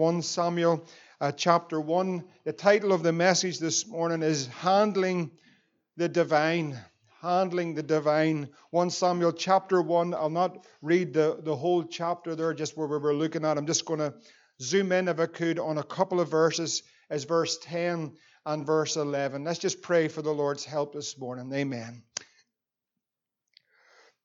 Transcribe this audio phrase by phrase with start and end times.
[0.00, 0.82] 1 Samuel
[1.20, 2.24] uh, chapter 1.
[2.44, 5.30] The title of the message this morning is Handling
[5.98, 6.80] the Divine.
[7.20, 8.48] Handling the Divine.
[8.70, 10.14] 1 Samuel chapter 1.
[10.14, 13.58] I'll not read the, the whole chapter there, just where we were looking at.
[13.58, 14.14] I'm just going to
[14.62, 18.14] zoom in, if I could, on a couple of verses as verse 10
[18.46, 19.44] and verse 11.
[19.44, 21.52] Let's just pray for the Lord's help this morning.
[21.52, 22.04] Amen.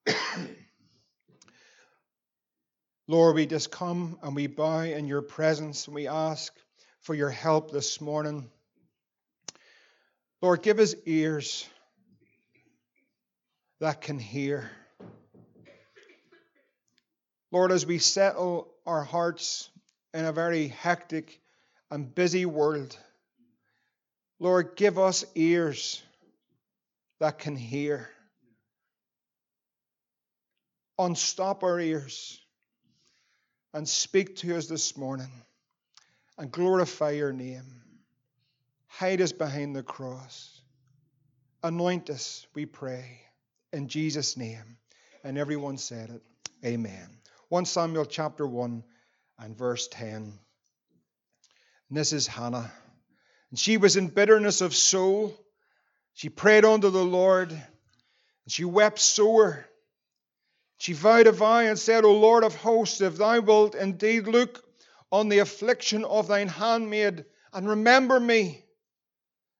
[3.08, 6.52] Lord, we just come and we bow in your presence and we ask
[7.02, 8.50] for your help this morning.
[10.42, 11.68] Lord, give us ears
[13.78, 14.68] that can hear.
[17.52, 19.70] Lord, as we settle our hearts
[20.12, 21.40] in a very hectic
[21.92, 22.98] and busy world,
[24.40, 26.02] Lord, give us ears
[27.20, 28.10] that can hear.
[30.98, 32.40] Unstop our ears
[33.76, 35.30] and speak to us this morning
[36.38, 37.82] and glorify your name.
[38.86, 40.62] Hide us behind the cross.
[41.62, 43.20] Anoint us, we pray,
[43.74, 44.78] in Jesus' name.
[45.22, 46.22] And everyone said it.
[46.64, 47.06] Amen.
[47.50, 48.82] 1 Samuel chapter 1
[49.40, 50.14] and verse 10.
[50.14, 50.38] And
[51.90, 52.72] this is Hannah.
[53.50, 55.38] And she was in bitterness of soul.
[56.14, 57.60] She prayed unto the Lord, and
[58.48, 59.66] she wept sore.
[60.78, 64.62] She vowed a vow and said, O Lord of hosts, if thou wilt indeed look
[65.10, 68.64] on the affliction of thine handmaid and remember me,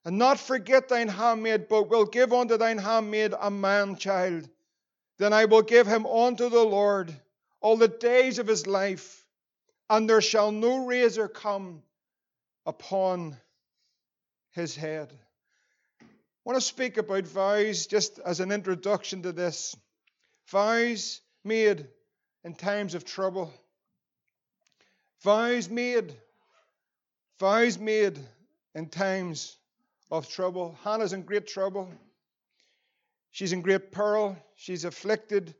[0.05, 4.49] and not forget thine handmaid, but will give unto thine handmaid a man child,
[5.19, 7.15] then I will give him unto the Lord
[7.61, 9.27] all the days of his life,
[9.89, 11.83] and there shall no razor come
[12.67, 13.37] upon
[14.51, 15.19] his head.
[16.01, 16.05] I
[16.45, 19.75] want to speak about vows just as an introduction to this
[20.49, 21.87] vows made
[22.45, 23.53] in times of trouble,
[25.23, 26.15] vows made,
[27.39, 28.19] vows made
[28.75, 29.57] in times
[30.11, 30.79] of trouble.
[30.85, 31.91] Hannah's in great trouble.
[33.31, 34.37] She's in great peril.
[34.55, 35.55] She's afflicted.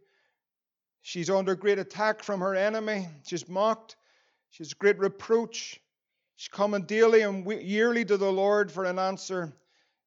[1.03, 3.09] She's under great attack from her enemy.
[3.27, 3.97] She's mocked.
[4.51, 5.81] She's great reproach.
[6.37, 9.53] She's coming daily and yearly to the Lord for an answer.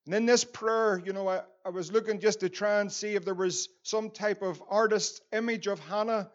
[0.09, 3.13] And in this prayer, you know, I, I was looking just to try and see
[3.13, 6.31] if there was some type of artist image of Hannah.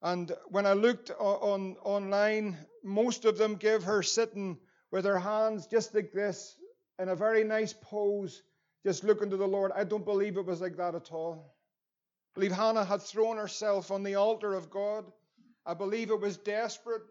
[0.00, 4.56] And when I looked on, online, most of them give her sitting
[4.90, 6.56] with her hands just like this
[6.98, 8.42] in a very nice pose,
[8.82, 9.72] just looking to the Lord.
[9.76, 11.54] I don't believe it was like that at all.
[12.32, 15.04] I believe Hannah had thrown herself on the altar of God.
[15.66, 17.02] I believe it was desperate.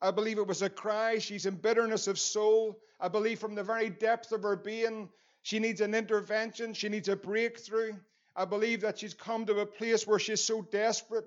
[0.00, 1.18] I believe it was a cry.
[1.18, 2.78] She's in bitterness of soul.
[3.00, 5.08] I believe from the very depth of her being,
[5.42, 6.74] she needs an intervention.
[6.74, 7.94] She needs a breakthrough.
[8.36, 11.26] I believe that she's come to a place where she's so desperate.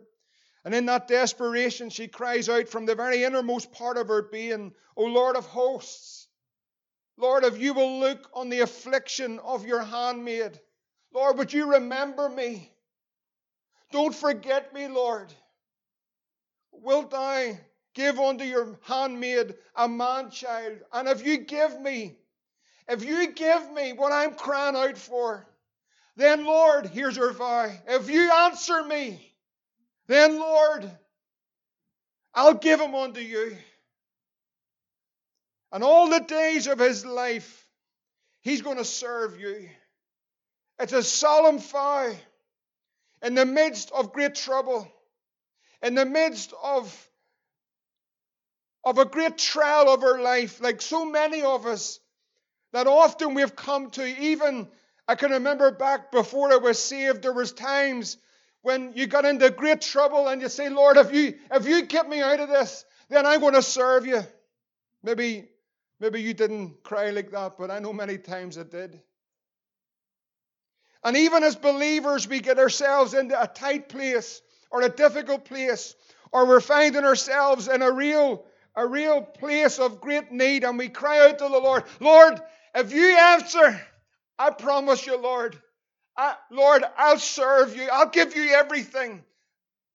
[0.64, 4.74] And in that desperation, she cries out from the very innermost part of her being,
[4.96, 6.28] O Lord of hosts,
[7.22, 10.60] Lord, if you will look on the affliction of your handmaid,
[11.14, 12.72] Lord, would you remember me?
[13.92, 15.32] Don't forget me, Lord.
[16.72, 17.58] Wilt thou
[17.94, 20.80] give unto your handmaid a man child?
[20.92, 22.18] And if you give me
[22.92, 25.48] if you give me what I'm crying out for,
[26.18, 27.72] then Lord, here's our vow.
[27.88, 29.34] If you answer me,
[30.08, 30.92] then Lord,
[32.34, 33.56] I'll give him unto you.
[35.72, 37.66] And all the days of his life,
[38.42, 39.70] he's going to serve you.
[40.78, 42.12] It's a solemn vow
[43.22, 44.92] in the midst of great trouble,
[45.82, 47.10] in the midst of,
[48.84, 52.00] of a great trial of our life, like so many of us
[52.74, 54.68] that often we've come to even
[55.08, 58.18] I can remember back before I was saved, there was times
[58.62, 62.08] when you got into great trouble and you say, Lord, if you if you get
[62.08, 64.22] me out of this, then I'm going to serve you.
[65.04, 65.50] Maybe
[66.00, 69.02] maybe you didn't cry like that, but I know many times I did.
[71.04, 75.96] And even as believers, we get ourselves into a tight place or a difficult place,
[76.32, 78.46] or we're finding ourselves in a real
[78.76, 82.42] a real place of great need, and we cry out to the Lord, Lord,
[82.74, 83.82] if you answer,
[84.40, 85.60] I promise you, Lord,
[86.18, 87.88] I, Lord, I'll serve you.
[87.92, 89.24] I'll give you everything.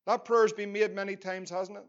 [0.07, 1.85] That prayer's been made many times, hasn't it?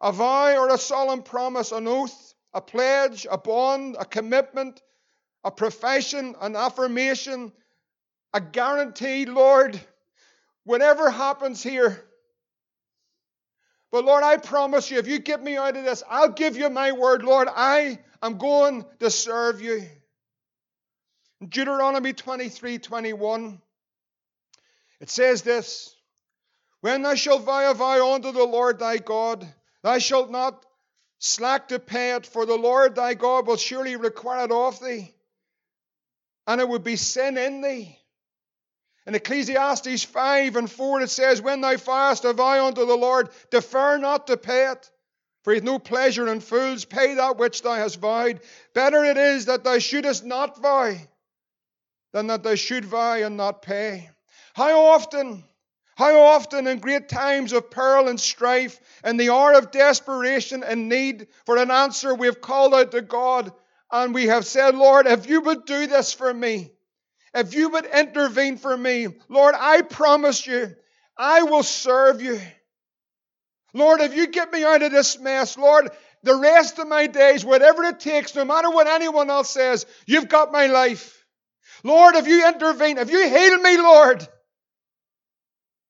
[0.00, 4.80] A vow or a solemn promise, an oath, a pledge, a bond, a commitment,
[5.44, 7.52] a profession, an affirmation,
[8.32, 9.78] a guarantee, Lord,
[10.64, 12.05] whatever happens here.
[13.96, 16.68] But Lord, I promise you, if you get me out of this, I'll give you
[16.68, 17.48] my word, Lord.
[17.50, 19.84] I I'm going to serve you.
[21.42, 23.58] Deuteronomy 23 21,
[25.00, 25.96] it says this
[26.82, 29.50] When thou shalt vow a vow unto the Lord thy God,
[29.82, 30.66] Thou shalt not
[31.18, 35.14] slack to pay it, for the Lord thy God will surely require it of thee,
[36.46, 37.98] and it would be sin in thee.
[39.06, 43.98] In Ecclesiastes 5 and 4 it says, When thou fast a unto the Lord, defer
[43.98, 44.90] not to pay it.
[45.44, 46.84] For he hath no pleasure in fools.
[46.84, 48.40] Pay that which thou hast vowed.
[48.74, 50.96] Better it is that thou shouldest not vow
[52.12, 54.10] than that thou should vow and not pay.
[54.54, 55.44] How often,
[55.94, 60.88] how often in great times of peril and strife, in the hour of desperation and
[60.88, 63.52] need for an answer, we have called out to God
[63.92, 66.72] and we have said, Lord, if you would do this for me,
[67.36, 70.74] if you would intervene for me, Lord, I promise you,
[71.18, 72.40] I will serve you.
[73.74, 75.90] Lord, if you get me out of this mess, Lord,
[76.22, 80.30] the rest of my days, whatever it takes, no matter what anyone else says, you've
[80.30, 81.22] got my life.
[81.84, 84.26] Lord, if you intervene, if you heal me, Lord,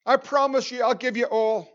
[0.05, 1.69] I promise you I'll give you all.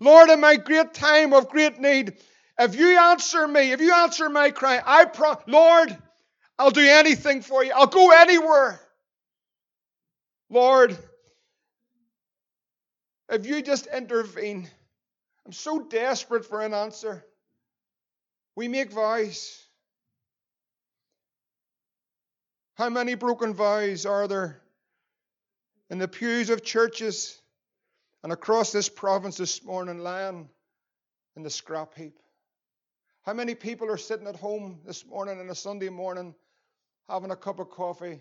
[0.00, 2.16] Lord, in my great time of great need,
[2.60, 5.96] if you answer me, if you answer my cry, I pro- Lord,
[6.60, 7.72] I'll do anything for you.
[7.74, 8.80] I'll go anywhere.
[10.50, 10.98] Lord,
[13.28, 14.68] if you just intervene,
[15.46, 17.24] I'm so desperate for an answer.
[18.56, 19.64] We make vows.
[22.74, 24.60] How many broken vows are there
[25.88, 27.40] in the pews of churches
[28.24, 30.48] and across this province this morning lying
[31.36, 32.18] in the scrap heap?
[33.22, 36.34] How many people are sitting at home this morning on a Sunday morning
[37.08, 38.18] having a cup of coffee?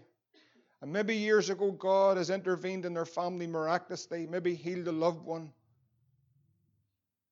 [0.81, 5.25] And maybe years ago, God has intervened in their family miraculously, maybe healed a loved
[5.25, 5.51] one.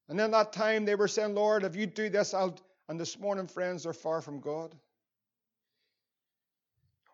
[0.10, 2.58] And in that time, they were saying, Lord, if you do this, I'll.
[2.90, 4.74] And this morning, friends, they're far from God.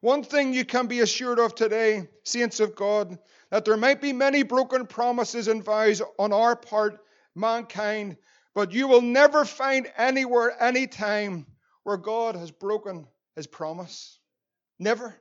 [0.02, 3.18] One thing you can be assured of today, saints of God,
[3.50, 7.00] that there might be many broken promises and vows on our part,
[7.34, 8.18] mankind,
[8.54, 11.48] but you will never find anywhere, any time,
[11.84, 14.20] where God has broken his promise.
[14.78, 15.16] Never.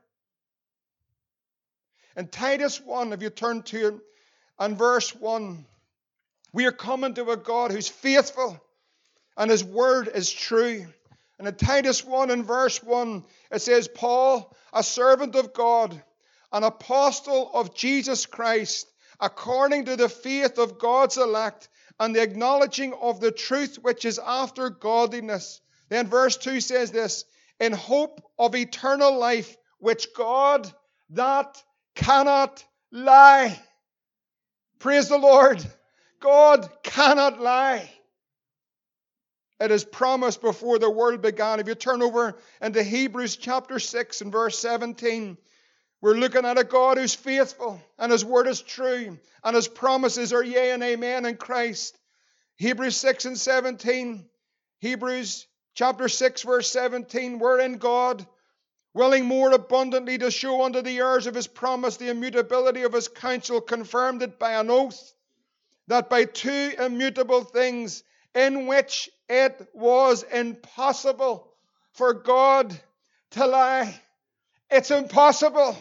[2.16, 3.94] In Titus 1, if you turn to it,
[4.58, 5.64] and verse 1,
[6.52, 8.60] we are coming to a God who's faithful
[9.36, 10.86] and his word is true.
[11.38, 16.00] And in Titus 1 and verse 1, it says, Paul, a servant of God,
[16.52, 21.68] an apostle of Jesus Christ, according to the faith of God's elect
[21.98, 25.60] and the acknowledging of the truth which is after godliness.
[25.88, 27.24] Then verse 2 says this
[27.58, 30.70] in hope of eternal life, which God
[31.10, 31.62] that
[31.94, 33.58] cannot lie.
[34.78, 35.64] Praise the Lord.
[36.20, 37.90] God cannot lie.
[39.60, 41.60] It is promised before the world began.
[41.60, 45.38] If you turn over into Hebrews chapter 6 and verse 17,
[46.00, 50.32] we're looking at a God who's faithful and his word is true and his promises
[50.32, 51.96] are yea and amen in Christ.
[52.56, 54.24] Hebrews 6 and 17.
[54.80, 57.38] Hebrews chapter 6 verse 17.
[57.38, 58.26] Wherein God,
[58.94, 63.08] willing more abundantly to show unto the heirs of his promise the immutability of his
[63.08, 65.14] counsel, confirmed it by an oath
[65.88, 68.02] that by two immutable things
[68.34, 71.52] in which it was impossible
[71.92, 72.78] for God
[73.30, 74.00] to lie.
[74.70, 75.76] It's impossible.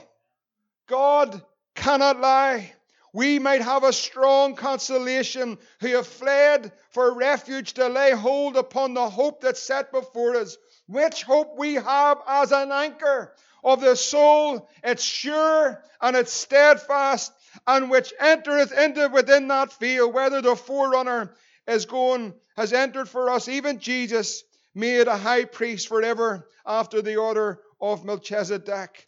[0.88, 1.42] God
[1.76, 2.74] cannot lie.
[3.14, 8.94] We might have a strong consolation who have fled for refuge to lay hold upon
[8.94, 10.58] the hope that's set before us,
[10.92, 13.34] which hope we have as an anchor
[13.64, 14.70] of the soul.
[14.84, 17.32] It's sure and it's steadfast,
[17.66, 21.34] and which entereth into within that field, whether the forerunner
[21.68, 24.44] is going, has entered for us, even Jesus,
[24.74, 29.08] made a high priest forever after the order of Melchizedek.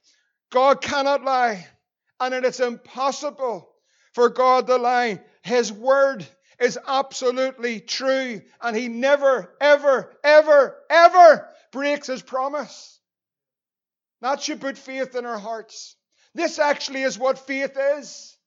[0.51, 1.67] God cannot lie,
[2.19, 3.69] and it is impossible
[4.13, 5.21] for God to lie.
[5.41, 6.25] His word
[6.59, 12.99] is absolutely true, and He never, ever, ever, ever breaks His promise.
[14.21, 15.97] That should put faith in our hearts.
[16.33, 18.37] This actually is what faith is.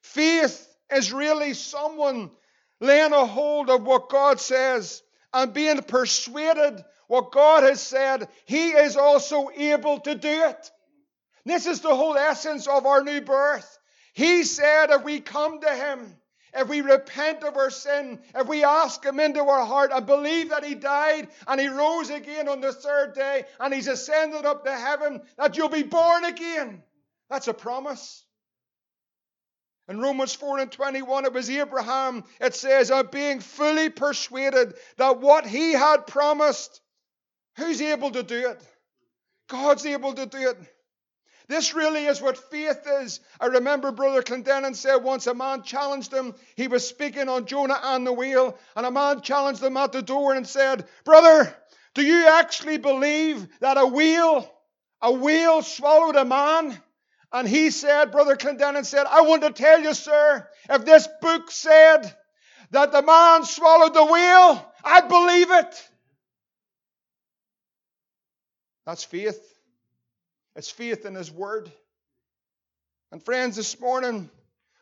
[0.00, 2.30] Faith is really someone
[2.80, 5.02] laying a hold of what God says
[5.34, 10.70] and being persuaded what God has said, He is also able to do it.
[11.44, 13.78] This is the whole essence of our new birth.
[14.14, 16.16] He said, if we come to Him,
[16.56, 20.50] if we repent of our sin, if we ask Him into our heart and believe
[20.50, 24.64] that He died and He rose again on the third day and He's ascended up
[24.64, 26.82] to heaven, that you'll be born again.
[27.28, 28.24] That's a promise.
[29.88, 35.20] In Romans 4 and 21, it was Abraham, it says, of being fully persuaded that
[35.20, 36.80] what he had promised,
[37.56, 38.60] who's able to do it?
[39.48, 40.58] God's able to do it.
[41.48, 43.20] This really is what faith is.
[43.40, 46.34] I remember Brother Clendenin said once a man challenged him.
[46.56, 50.02] He was speaking on Jonah and the wheel, and a man challenged him at the
[50.02, 51.54] door and said, Brother,
[51.94, 54.52] do you actually believe that a wheel,
[55.00, 56.80] a wheel swallowed a man?
[57.32, 61.50] And he said, Brother Clendenin said, I want to tell you, sir, if this book
[61.52, 62.12] said
[62.72, 65.90] that the man swallowed the wheel, I'd believe it.
[68.84, 69.55] That's faith.
[70.56, 71.70] It's faith in His Word.
[73.12, 74.30] And friends, this morning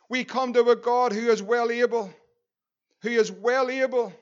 [0.08, 2.10] we come to a God who is well able,
[3.02, 4.12] who is well able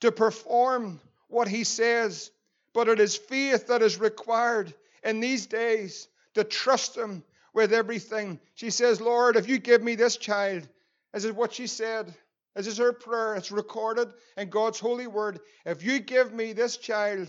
[0.00, 2.30] to perform what He says.
[2.74, 8.38] But it is faith that is required in these days to trust Him with everything.
[8.54, 10.68] She says, Lord, if you give me this child,
[11.14, 12.14] this is what she said.
[12.54, 13.34] This is her prayer.
[13.34, 15.40] It's recorded in God's holy word.
[15.64, 17.28] If you give me this child,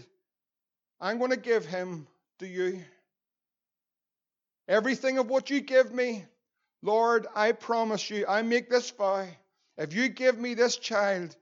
[1.00, 2.08] I'm going to give him
[2.40, 2.82] to you.
[4.68, 6.26] Everything of what you give me,
[6.82, 9.28] Lord, I promise you, I make this vow.
[9.78, 11.36] If you give me this child,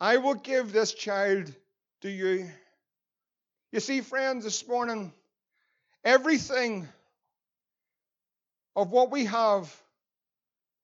[0.00, 1.52] I will give this child
[2.02, 2.48] to you.
[3.72, 5.12] You see, friends, this morning,
[6.04, 6.88] everything
[8.76, 9.74] of what we have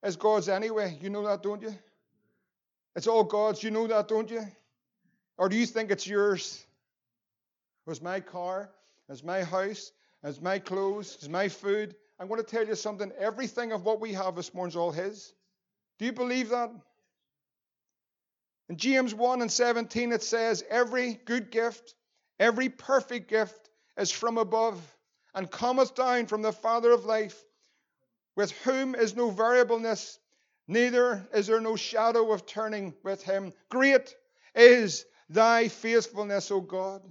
[0.03, 0.99] is God's anyway.
[1.01, 1.75] You know that, don't you?
[2.97, 3.63] It's all God's.
[3.63, 4.43] You know that, don't you?
[5.39, 6.65] Or do you think it's yours?
[7.87, 8.71] It was my car,
[9.09, 9.93] it was my house,
[10.25, 11.95] it's my clothes, it's my food.
[12.19, 13.13] I'm going to tell you something.
[13.19, 15.33] Everything of what we have this morning is all His.
[15.99, 16.71] Do you believe that?
[18.69, 21.95] In James 1 and 17, it says, Every good gift,
[22.41, 24.81] every perfect gift is from above
[25.35, 27.45] and cometh down from the Father of life,
[28.37, 30.19] with whom is no variableness,
[30.67, 33.53] neither is there no shadow of turning with him.
[33.69, 34.15] Great
[34.55, 37.03] is thy faithfulness, O God.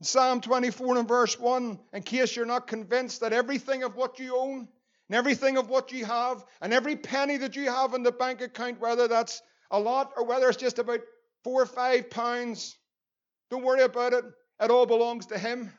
[0.00, 4.36] Psalm 24 and verse 1, in case you're not convinced that everything of what you
[4.36, 4.68] own,
[5.08, 8.40] and everything of what you have, and every penny that you have in the bank
[8.40, 11.00] account, whether that's a lot or whether it's just about
[11.42, 12.76] four or five pounds,
[13.50, 14.24] don't worry about it.
[14.60, 15.72] It all belongs to Him.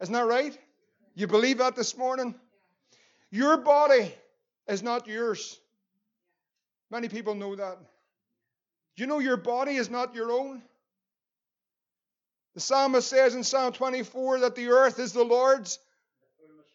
[0.00, 0.56] Isn't that right?
[1.14, 2.34] You believe that this morning?
[3.30, 4.14] Your body
[4.68, 5.58] is not yours.
[6.90, 7.78] Many people know that.
[8.96, 10.62] You know your body is not your own.
[12.56, 15.78] The psalmist says in Psalm 24 that the earth is the Lord's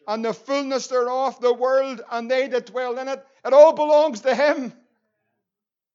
[0.06, 3.26] and the fullness thereof, the world and they that dwell in it.
[3.44, 4.72] It all belongs to Him.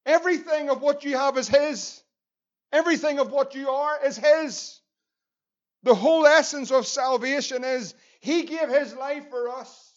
[0.04, 2.02] Everything of what you have is His.
[2.70, 4.78] Everything of what you are is His.
[5.84, 9.90] The whole essence of salvation is He gave His life for us.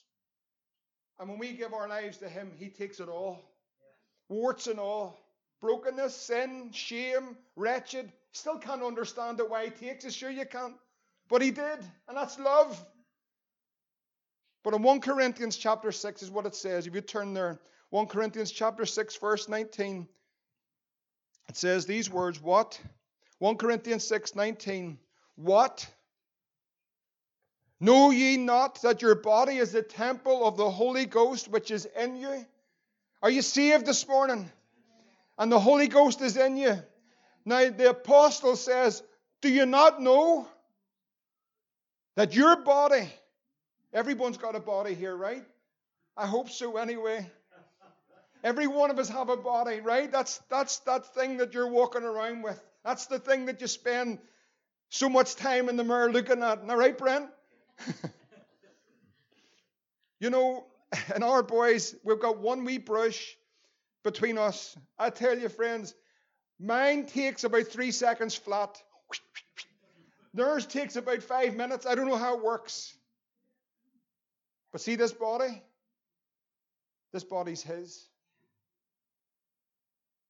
[1.19, 3.41] And when we give our lives to Him, He takes it all
[4.29, 5.19] warts and all
[5.59, 10.13] brokenness, sin, shame, wretched, Still can't understand it why he takes it.
[10.13, 10.75] Sure, you can't.
[11.29, 12.83] But he did, and that's love.
[14.63, 16.87] But in 1 Corinthians chapter 6 is what it says.
[16.87, 17.59] If you turn there,
[17.89, 20.07] 1 Corinthians chapter 6, verse 19,
[21.49, 22.79] it says these words, What?
[23.39, 24.97] 1 Corinthians 6, 19.
[25.35, 25.87] What?
[27.79, 31.87] Know ye not that your body is the temple of the Holy Ghost which is
[31.97, 32.45] in you?
[33.23, 34.51] Are you saved this morning?
[35.37, 36.77] And the Holy Ghost is in you.
[37.45, 39.01] Now, the apostle says,
[39.41, 40.47] Do you not know
[42.15, 43.09] that your body,
[43.93, 45.43] everyone's got a body here, right?
[46.15, 47.29] I hope so anyway.
[48.43, 50.11] Every one of us have a body, right?
[50.11, 52.59] That's that's that thing that you're walking around with.
[52.83, 54.17] That's the thing that you spend
[54.89, 56.65] so much time in the mirror looking at.
[56.65, 57.29] Now, right, Brent?
[60.19, 60.65] you know,
[61.15, 63.37] in our boys, we've got one wee brush
[64.03, 64.75] between us.
[64.97, 65.93] I tell you, friends,
[66.61, 68.81] Mine takes about three seconds flat.
[70.35, 71.87] Theirs takes about five minutes.
[71.87, 72.95] I don't know how it works.
[74.71, 75.63] But see this body?
[77.13, 78.07] This body's his.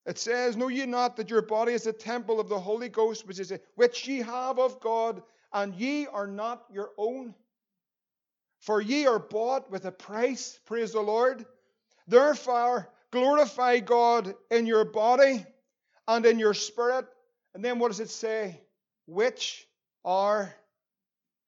[0.06, 3.28] It says, Know ye not that your body is a temple of the Holy Ghost,
[3.28, 5.22] which is a, which ye have of God,
[5.54, 7.36] and ye are not your own?
[8.62, 11.46] For ye are bought with a price, praise the Lord.
[12.08, 15.46] Therefore, glorify God in your body
[16.16, 17.06] and in your spirit.
[17.54, 18.62] And then what does it say?
[19.06, 19.68] Which
[20.04, 20.54] are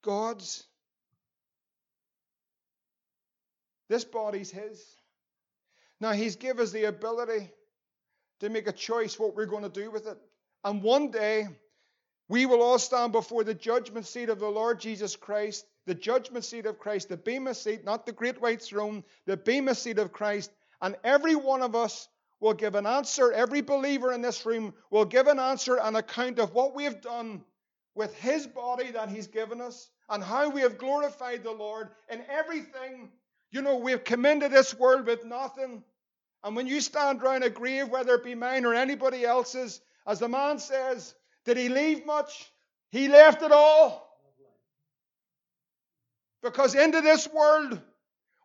[0.02, 0.64] God's.
[3.88, 4.82] This body's His.
[6.00, 7.50] Now, He's given us the ability
[8.40, 10.18] to make a choice what we're going to do with it.
[10.64, 11.46] And one day,
[12.28, 16.44] we will all stand before the judgment seat of the Lord Jesus Christ, the judgment
[16.44, 20.12] seat of Christ, the Bema seat, not the great white throne, the Bema seat of
[20.12, 20.50] Christ.
[20.80, 22.08] And every one of us
[22.44, 23.32] will give an answer.
[23.32, 27.00] Every believer in this room will give an answer, an account of what we have
[27.00, 27.42] done
[27.94, 32.22] with his body that he's given us and how we have glorified the Lord in
[32.28, 33.08] everything.
[33.50, 35.82] You know, we've come into this world with nothing.
[36.44, 40.18] And when you stand round a grave, whether it be mine or anybody else's, as
[40.18, 41.14] the man says,
[41.46, 42.52] did he leave much?
[42.90, 44.06] He left it all.
[46.42, 47.80] Because into this world,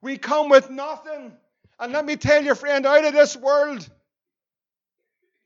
[0.01, 1.33] we come with nothing.
[1.79, 3.79] And let me tell you, friend, out of this world,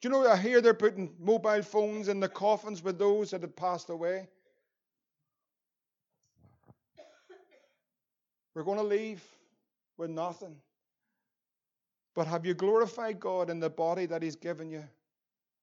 [0.02, 3.42] do you know, I hear they're putting mobile phones in the coffins with those that
[3.42, 4.28] had passed away.
[8.54, 9.24] We're going to leave
[9.98, 10.56] with nothing.
[12.16, 14.84] But have you glorified God in the body that He's given you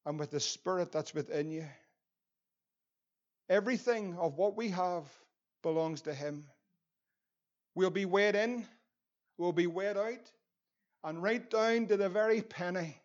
[0.06, 1.66] and with the Spirit that's within you?
[3.48, 5.04] Everything of what we have
[5.62, 6.44] belongs to Him.
[7.74, 8.66] We'll be weighed in,
[9.38, 10.32] we'll be weighed out,
[11.04, 13.00] and right down to the very penny.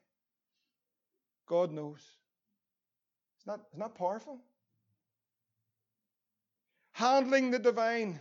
[1.48, 2.02] God knows.
[3.38, 4.40] It's not, it's not powerful.
[6.94, 8.20] Handling the divine.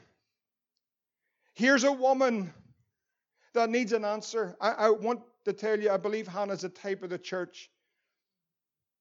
[1.54, 2.52] Here's a woman
[3.54, 4.56] that needs an answer.
[4.60, 7.70] I, I want to tell you, I believe Hannah's a type of the church.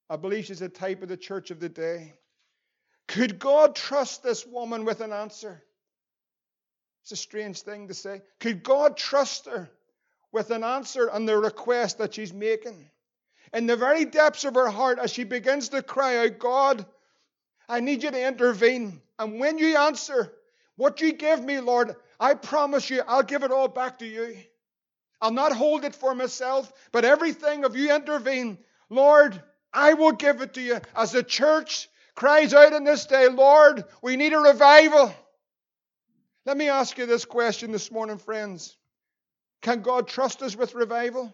[0.10, 2.14] I believe she's a type of the church of the day.
[3.08, 5.64] Could God trust this woman with an answer?
[7.02, 8.22] It's a strange thing to say.
[8.40, 9.70] Could God trust her
[10.34, 12.90] with an answer on the request that she's making?
[13.54, 16.86] In the very depths of her heart, as she begins to cry out, God,
[17.70, 19.02] I need you to intervene.
[19.18, 20.34] And when you answer,
[20.76, 24.36] what you give me, Lord, I promise you, I'll give it all back to you.
[25.22, 28.58] I'll not hold it for myself, but everything of you intervene,
[28.90, 30.82] Lord, I will give it to you.
[30.96, 35.14] As the church cries out in this day, Lord, we need a revival.
[36.46, 38.76] Let me ask you this question this morning, friends.
[39.64, 41.34] Can God trust us with revival?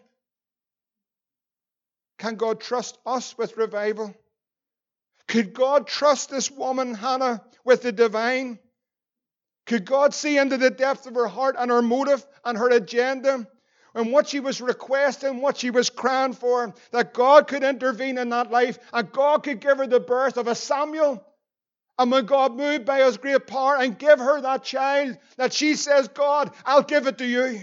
[2.18, 4.14] Can God trust us with revival?
[5.26, 8.58] Could God trust this woman, Hannah, with the divine?
[9.66, 13.48] Could God see into the depth of her heart and her motive and her agenda
[13.94, 18.28] and what she was requesting, what she was crying for, that God could intervene in
[18.30, 21.24] that life and God could give her the birth of a Samuel?
[21.98, 25.74] And when God moved by his great power and give her that child, that she
[25.74, 27.60] says, God, I'll give it to you.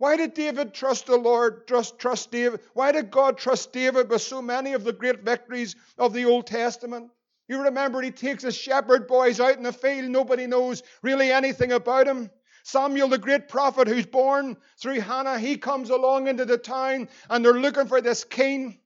[0.00, 2.60] Why did David trust the Lord, trust, trust David?
[2.72, 6.46] Why did God trust David with so many of the great victories of the Old
[6.46, 7.10] Testament?
[7.48, 10.10] You remember he takes his shepherd boys out in the field.
[10.10, 12.30] Nobody knows really anything about him.
[12.64, 17.44] Samuel, the great prophet who's born through Hannah, he comes along into the town and
[17.44, 18.80] they're looking for this king.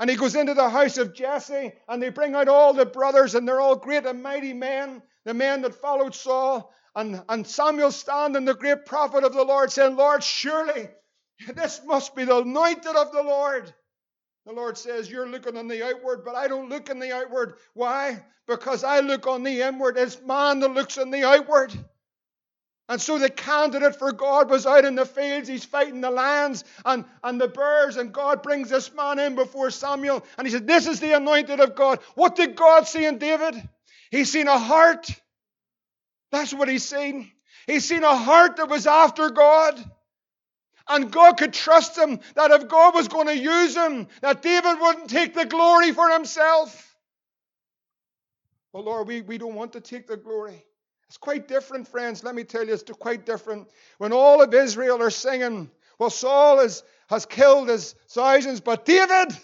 [0.00, 3.36] And he goes into the house of Jesse and they bring out all the brothers
[3.36, 6.74] and they're all great and mighty men, the men that followed Saul.
[6.96, 10.88] And, and Samuel standing, the great prophet of the Lord, saying, Lord, surely
[11.54, 13.72] this must be the anointed of the Lord.
[14.46, 17.54] The Lord says, You're looking on the outward, but I don't look on the outward.
[17.74, 18.24] Why?
[18.48, 19.98] Because I look on the inward.
[19.98, 21.74] It's man that looks on the outward.
[22.88, 25.48] And so the candidate for God was out in the fields.
[25.48, 27.96] He's fighting the lions and, and the bears.
[27.96, 30.24] And God brings this man in before Samuel.
[30.38, 31.98] And he said, This is the anointed of God.
[32.14, 33.56] What did God see in David?
[34.10, 35.10] He's seen a heart.
[36.32, 37.30] That's what he's seen.
[37.66, 39.82] He's seen a heart that was after God.
[40.88, 44.80] And God could trust him that if God was going to use him, that David
[44.80, 46.96] wouldn't take the glory for himself.
[48.72, 50.64] Well, Lord, we, we don't want to take the glory.
[51.08, 52.22] It's quite different, friends.
[52.22, 53.68] Let me tell you, it's quite different.
[53.98, 59.36] When all of Israel are singing, well, Saul is, has killed his thousands, but David,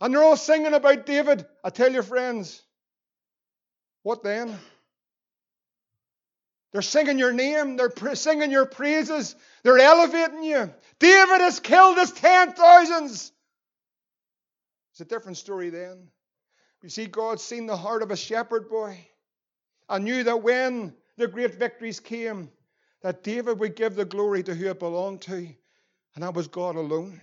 [0.00, 1.46] and they're all singing about David.
[1.62, 2.62] I tell you, friends,
[4.02, 4.58] what then?
[6.74, 7.76] They're singing your name.
[7.76, 9.36] They're singing your praises.
[9.62, 10.74] They're elevating you.
[10.98, 13.30] David has killed his ten thousands.
[14.90, 16.08] It's a different story then.
[16.82, 18.98] You see, God's seen the heart of a shepherd boy
[19.88, 22.50] and knew that when the great victories came,
[23.02, 26.74] that David would give the glory to who it belonged to, and that was God
[26.74, 27.20] alone.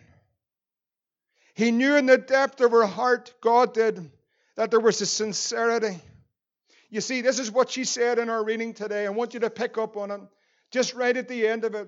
[1.55, 4.11] He knew in the depth of her heart, God did,
[4.55, 5.99] that there was a sincerity
[6.91, 9.05] you see, this is what she said in our reading today.
[9.05, 10.19] I want you to pick up on it.
[10.71, 11.87] Just right at the end of it.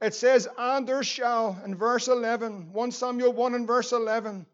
[0.00, 4.46] It says, And there shall, in verse 11, 1 Samuel 1 and verse 11,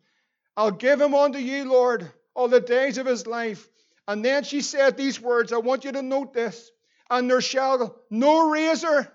[0.56, 3.68] I'll give him unto you, Lord, all the days of his life.
[4.08, 5.52] And then she said these words.
[5.52, 6.70] I want you to note this.
[7.08, 9.12] And there shall no razor,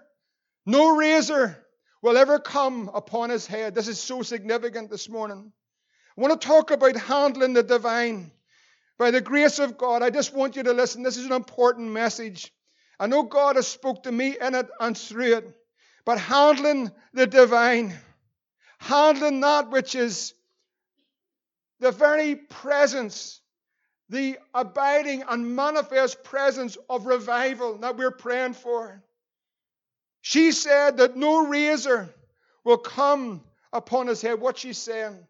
[0.66, 1.58] no razor
[2.02, 3.76] will ever come upon his head.
[3.76, 5.52] This is so significant this morning.
[6.18, 8.32] I want to talk about handling the divine.
[9.02, 11.02] By the grace of God, I just want you to listen.
[11.02, 12.54] This is an important message.
[13.00, 15.56] I know God has spoke to me in it and through it,
[16.06, 17.96] but handling the divine,
[18.78, 20.36] handling that which is
[21.80, 23.42] the very presence,
[24.10, 29.02] the abiding and manifest presence of revival that we're praying for.
[30.22, 32.14] She said that no razor
[32.64, 33.42] will come
[33.74, 34.40] upon his head.
[34.40, 35.26] What she's saying?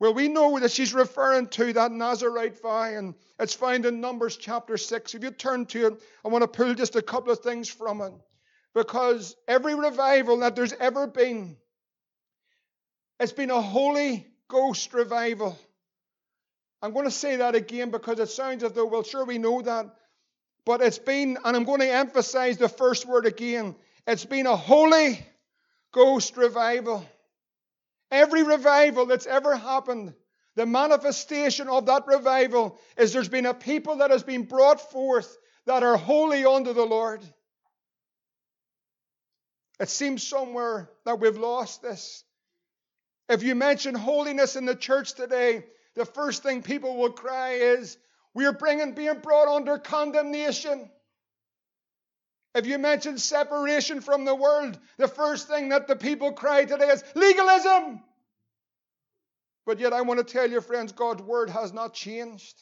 [0.00, 4.36] Well, we know that she's referring to that Nazarite vow, and it's found in Numbers
[4.36, 5.14] chapter 6.
[5.14, 8.00] If you turn to it, I want to pull just a couple of things from
[8.00, 8.12] it.
[8.74, 11.56] Because every revival that there's ever been,
[13.20, 15.56] it's been a Holy Ghost revival.
[16.82, 19.62] I'm going to say that again because it sounds as though, well, sure, we know
[19.62, 19.86] that.
[20.66, 23.76] But it's been, and I'm going to emphasize the first word again,
[24.06, 25.24] it's been a Holy
[25.92, 27.06] Ghost revival.
[28.14, 30.14] Every revival that's ever happened,
[30.54, 35.36] the manifestation of that revival is there's been a people that has been brought forth
[35.66, 37.22] that are holy unto the Lord.
[39.80, 42.22] It seems somewhere that we've lost this.
[43.28, 45.64] If you mention holiness in the church today,
[45.96, 47.98] the first thing people will cry is,
[48.32, 50.88] We're bringing being brought under condemnation.
[52.54, 56.86] If you mention separation from the world, the first thing that the people cry today
[56.86, 58.02] is legalism.
[59.66, 62.54] But yet, I want to tell you, friends, God's word has not changed.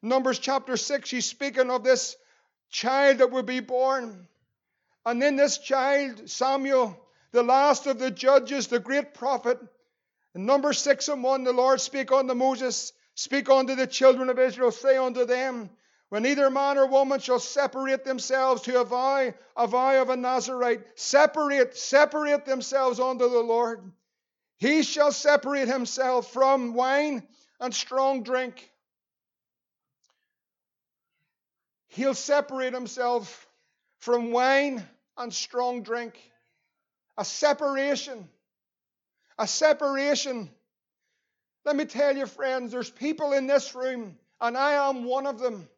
[0.00, 2.16] Numbers chapter 6, he's speaking of this
[2.70, 4.26] child that will be born.
[5.04, 6.98] And then this child, Samuel,
[7.32, 9.58] the last of the judges, the great prophet,
[10.34, 14.38] in Numbers 6 and 1, the Lord speak unto Moses, Speak unto the children of
[14.38, 15.68] Israel, say unto them,
[16.12, 20.16] when either man or woman shall separate themselves to a vow, a vow of a
[20.16, 23.80] Nazarite, separate, separate themselves unto the Lord.
[24.58, 27.22] He shall separate himself from wine
[27.58, 28.70] and strong drink.
[31.88, 33.48] He'll separate himself
[34.00, 36.20] from wine and strong drink.
[37.16, 38.28] A separation.
[39.38, 40.50] A separation.
[41.64, 45.38] Let me tell you, friends, there's people in this room, and I am one of
[45.38, 45.70] them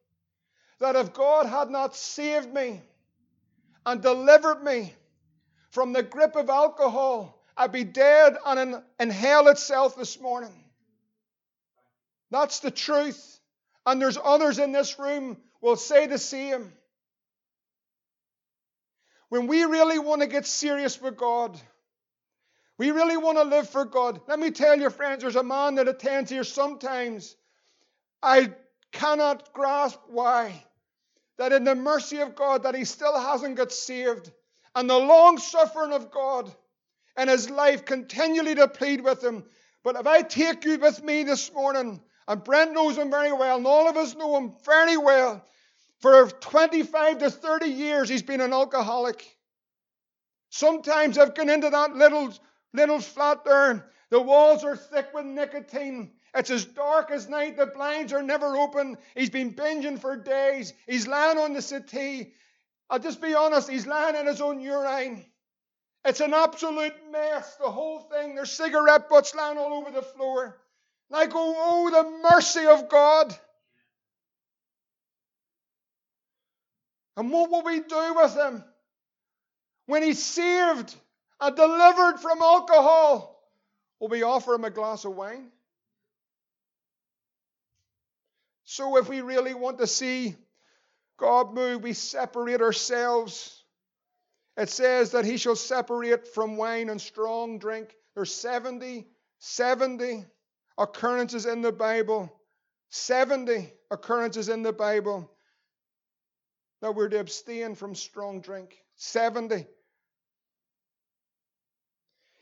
[0.80, 2.82] that if God had not saved me
[3.86, 4.94] and delivered me
[5.70, 10.64] from the grip of alcohol, I'd be dead and in, hell itself this morning.
[12.30, 13.38] That's the truth.
[13.86, 16.72] And there's others in this room will say the same.
[19.28, 21.58] When we really want to get serious with God,
[22.76, 24.20] we really want to live for God.
[24.26, 27.36] Let me tell you, friends, there's a man that attends here sometimes.
[28.22, 28.50] I
[28.94, 30.64] cannot grasp why.
[31.36, 34.30] That in the mercy of God, that he still hasn't got saved.
[34.74, 36.54] And the long suffering of God
[37.18, 39.44] in his life continually to plead with him.
[39.82, 43.58] But if I take you with me this morning, and Brent knows him very well,
[43.58, 45.44] and all of us know him very well,
[46.00, 49.36] for 25 to 30 years he's been an alcoholic.
[50.50, 52.32] Sometimes I've gone into that little,
[52.72, 53.90] little flat there.
[54.10, 56.12] The walls are thick with nicotine.
[56.34, 57.56] It's as dark as night.
[57.56, 58.98] The blinds are never open.
[59.14, 60.72] He's been binging for days.
[60.86, 62.32] He's lying on the settee.
[62.90, 65.24] I'll just be honest, he's lying in his own urine.
[66.04, 68.34] It's an absolute mess, the whole thing.
[68.34, 70.58] There's cigarette butts lying all over the floor.
[71.12, 73.34] I go, oh, the mercy of God.
[77.16, 78.64] And what will we do with him?
[79.86, 80.94] When he's saved
[81.40, 83.40] and delivered from alcohol,
[84.00, 85.52] will we offer him a glass of wine?
[88.64, 90.36] So, if we really want to see
[91.18, 93.62] God move, we separate ourselves.
[94.56, 97.94] It says that he shall separate from wine and strong drink.
[98.14, 99.06] There's 70,
[99.38, 100.24] 70
[100.78, 102.32] occurrences in the Bible,
[102.90, 105.30] 70 occurrences in the Bible
[106.80, 108.76] that we're to abstain from strong drink.
[108.96, 109.66] 70.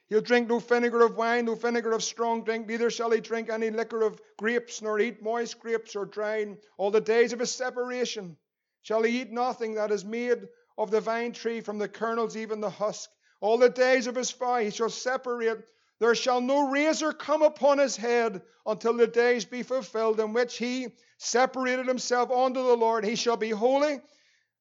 [0.08, 3.48] He'll drink no vinegar of wine, no vinegar of strong drink, neither shall he drink
[3.48, 6.58] any liquor of grapes, nor eat moist grapes or dried.
[6.76, 8.36] All the days of his separation
[8.82, 12.60] shall he eat nothing that is made of the vine tree from the kernels, even
[12.60, 13.08] the husk.
[13.40, 15.66] All the days of his vow he shall separate.
[15.98, 20.58] There shall no razor come upon his head until the days be fulfilled in which
[20.58, 23.04] he separated himself unto the Lord.
[23.04, 24.02] He shall be holy,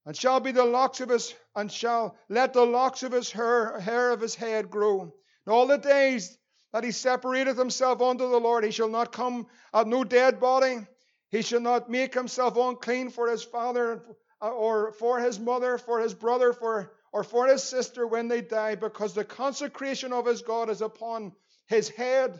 [0.06, 3.80] and shall be the locks of his, and shall let the locks of his hair,
[3.82, 5.14] hair of his head grow.
[5.46, 6.38] And all the days
[6.74, 10.86] that he separateth himself unto the Lord, he shall not come at no dead body.
[11.30, 14.04] He shall not make himself unclean for his father
[14.42, 18.76] or for his mother, for his brother, for or for his sister when they die,
[18.76, 21.34] because the consecration of his God is upon
[21.68, 22.40] his head.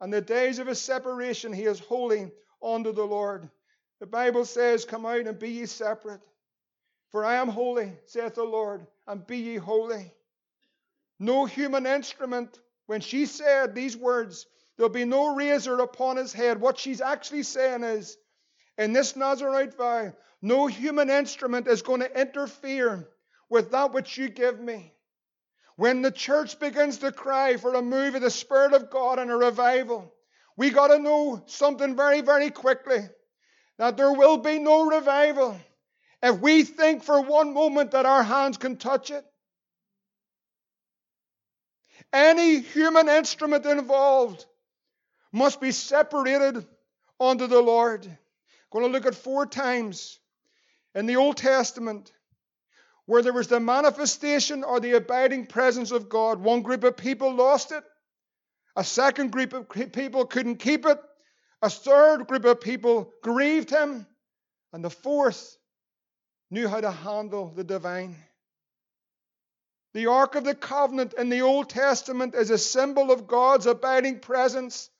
[0.00, 2.32] And the days of his separation he is holy
[2.62, 3.48] unto the Lord.
[4.00, 6.20] The Bible says, Come out and be ye separate.
[7.10, 10.12] For I am holy, saith the Lord, and be ye holy.
[11.18, 12.58] No human instrument.
[12.86, 14.46] When she said these words,
[14.76, 18.16] there'll be no razor upon his head, what she's actually saying is,
[18.76, 23.08] in this Nazarite vow, no human instrument is going to interfere
[23.48, 24.92] with that which you give me.
[25.76, 29.30] When the church begins to cry for a move of the Spirit of God and
[29.30, 30.12] a revival,
[30.56, 33.08] we got to know something very, very quickly
[33.78, 35.56] that there will be no revival
[36.22, 39.24] if we think for one moment that our hands can touch it.
[42.14, 44.46] Any human instrument involved
[45.32, 46.64] must be separated
[47.18, 48.06] unto the Lord.
[48.06, 48.16] I'm
[48.70, 50.20] going to look at four times
[50.94, 52.12] in the Old Testament
[53.06, 56.38] where there was the manifestation or the abiding presence of God.
[56.38, 57.82] One group of people lost it,
[58.76, 61.00] a second group of people couldn't keep it,
[61.62, 64.06] a third group of people grieved him,
[64.72, 65.56] and the fourth
[66.48, 68.16] knew how to handle the divine.
[69.94, 74.18] The Ark of the Covenant in the Old Testament is a symbol of God's abiding
[74.18, 74.90] presence,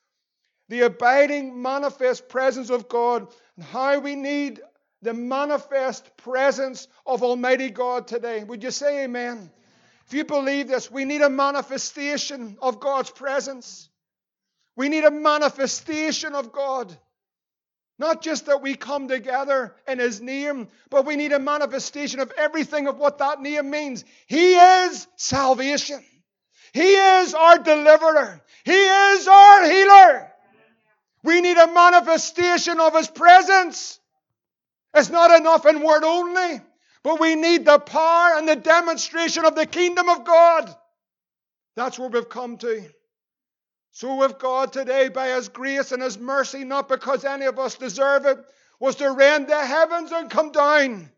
[0.69, 3.27] the abiding manifest presence of God,
[3.57, 4.61] and how we need
[5.03, 8.45] the manifest presence of Almighty God today.
[8.45, 9.51] Would you say amen?
[10.07, 13.89] If you believe this, we need a manifestation of God's presence.
[14.77, 16.97] We need a manifestation of God.
[17.99, 22.33] Not just that we come together in His name, but we need a manifestation of
[22.37, 24.05] everything of what that name means.
[24.27, 26.03] He is salvation.
[26.73, 28.43] He is our deliverer.
[28.65, 30.33] He is our healer.
[31.23, 34.01] We need a manifestation of His presence.
[34.93, 36.61] It's not enough in word only,
[37.05, 40.75] but we need the power and the demonstration of the kingdom of God.
[41.77, 42.85] That's where we've come to.
[43.95, 47.77] So, with God today, by His grace and His mercy, not because any of us
[47.77, 48.45] deserve it,
[48.81, 51.11] was to rend the heavens and come down.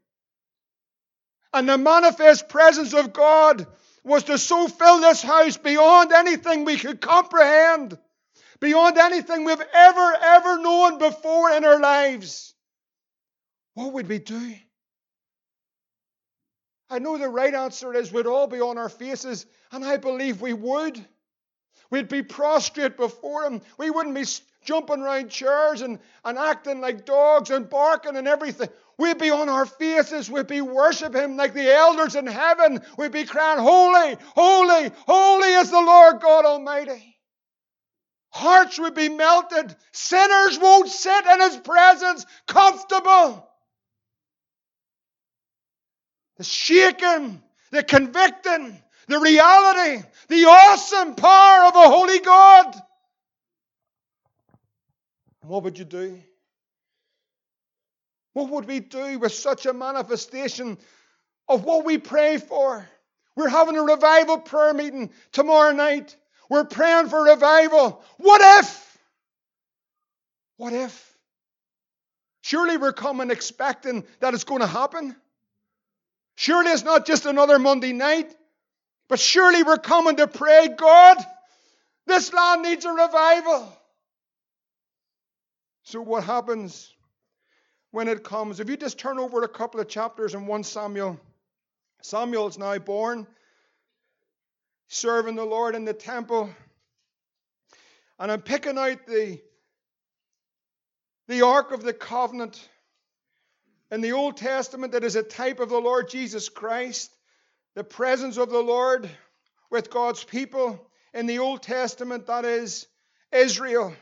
[1.55, 3.67] And the manifest presence of God
[4.05, 7.97] was to so fill this house beyond anything we could comprehend,
[8.61, 12.53] beyond anything we've ever, ever known before in our lives.
[13.73, 14.55] What would we do?
[16.91, 20.43] I know the right answer is we'd all be on our faces, and I believe
[20.43, 21.03] we would.
[21.90, 23.62] We'd be prostrate before Him.
[23.79, 24.25] We wouldn't be
[24.64, 28.68] jumping around chairs and, and acting like dogs and barking and everything.
[28.99, 30.31] We'd be on our faces.
[30.31, 32.81] We'd be worshiping Him like the elders in heaven.
[32.96, 37.16] We'd be crying, Holy, holy, holy is the Lord God Almighty.
[38.31, 39.75] Hearts would be melted.
[39.92, 43.49] Sinners won't sit in His presence comfortable.
[46.37, 52.75] The shaking, the convicting, the reality, the awesome power of a holy God.
[55.42, 56.21] what would you do?
[58.33, 60.77] What would we do with such a manifestation
[61.49, 62.87] of what we pray for?
[63.37, 66.16] We're having a revival prayer meeting tomorrow night.
[66.51, 68.03] We're praying for revival.
[68.19, 68.99] What if?
[70.57, 71.16] What if?
[72.40, 75.16] Surely we're coming expecting that it's going to happen.
[76.35, 78.35] Surely it's not just another Monday night.
[79.09, 81.19] But surely we're coming to pray, God,
[82.07, 83.73] this land needs a revival.
[85.85, 86.92] So, what happens
[87.92, 88.59] when it comes?
[88.59, 91.21] If you just turn over a couple of chapters in 1 Samuel,
[92.03, 93.27] Samuel is now born,
[94.88, 96.51] serving the Lord in the temple.
[98.19, 99.40] And I'm picking out the,
[101.29, 102.69] the Ark of the Covenant
[103.92, 107.11] in the Old Testament that is a type of the Lord Jesus Christ
[107.77, 109.09] the presence of the Lord
[109.71, 112.87] with God's people in the Old Testament, that is
[113.31, 113.95] Israel.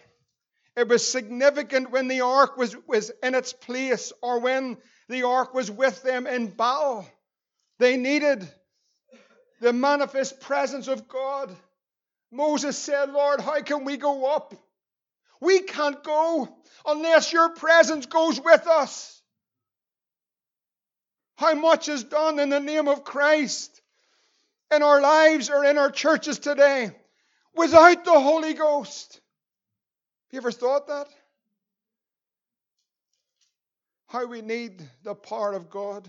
[0.77, 5.55] It was significant when the ark was, was in its place or when the ark
[5.55, 7.05] was with them in battle.
[7.81, 8.49] They needed
[9.61, 11.55] the manifest presence of God.
[12.31, 14.55] Moses said, Lord, how can we go up?
[15.41, 16.49] We can't go
[16.87, 19.14] unless your presence goes with us.
[21.37, 23.81] How much is done in the name of Christ
[24.73, 26.91] in our lives or in our churches today
[27.55, 29.15] without the Holy Ghost?
[29.15, 31.09] Have you ever thought that?
[34.07, 36.09] How we need the power of God.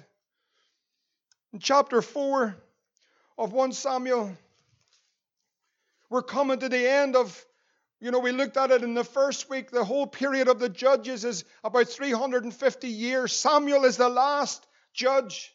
[1.54, 2.56] In chapter 4
[3.38, 4.38] of 1 Samuel,
[6.10, 7.46] we're coming to the end of
[8.02, 9.72] you know, we looked at it in the first week.
[9.72, 13.34] The whole period of the judges is about 350 years.
[13.34, 14.64] Samuel is the last
[14.96, 15.54] judge.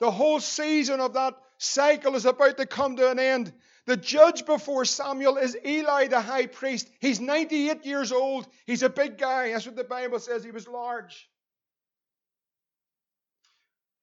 [0.00, 3.52] The whole season of that cycle is about to come to an end.
[3.86, 6.88] The judge before Samuel is Eli the high priest.
[7.00, 8.46] He's 98 years old.
[8.66, 9.50] He's a big guy.
[9.50, 10.44] That's what the Bible says.
[10.44, 11.28] He was large.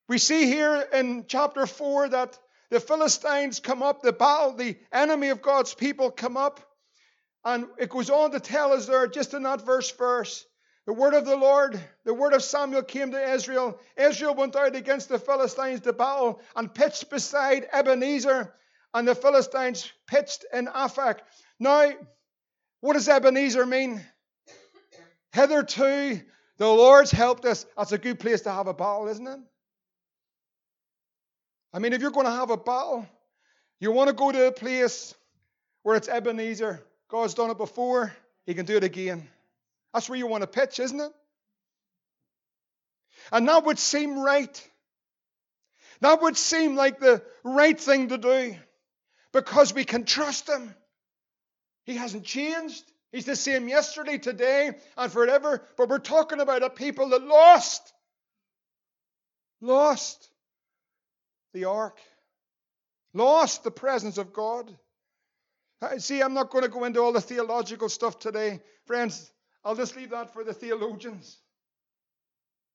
[0.08, 2.38] We see here in chapter 4 that
[2.72, 6.60] the Philistines come up, the battle, the enemy of God's people come up.
[7.46, 10.46] And it goes on to tell us there, just in that verse verse,
[10.90, 13.80] The word of the Lord, the word of Samuel came to Israel.
[13.96, 18.52] Israel went out against the Philistines to battle and pitched beside Ebenezer,
[18.96, 21.20] and the Philistines pitched in Aphek.
[21.60, 21.92] Now,
[22.82, 24.04] what does Ebenezer mean?
[25.32, 26.22] Hitherto,
[26.58, 27.68] the Lord's helped us.
[27.78, 29.40] That's a good place to have a battle, isn't it?
[31.72, 33.08] I mean, if you're going to have a battle,
[33.80, 35.14] you want to go to a place
[35.84, 36.84] where it's Ebenezer.
[37.10, 38.12] God's done it before,
[38.48, 39.30] He can do it again.
[39.94, 41.12] That's where you want to pitch, isn't it?
[43.32, 44.70] And that would seem right.
[46.02, 48.56] That would seem like the right thing to do
[49.34, 50.74] because we can trust Him.
[51.84, 52.84] He hasn't changed.
[53.12, 55.64] He's the same yesterday, today, and forever.
[55.78, 57.94] But we're talking about a people that lost.
[59.62, 60.30] Lost
[61.54, 61.98] the ark.
[63.14, 64.72] Lost the presence of God.
[65.82, 68.60] Uh, see, I'm not going to go into all the theological stuff today.
[68.86, 69.32] Friends,
[69.64, 71.38] I'll just leave that for the theologians.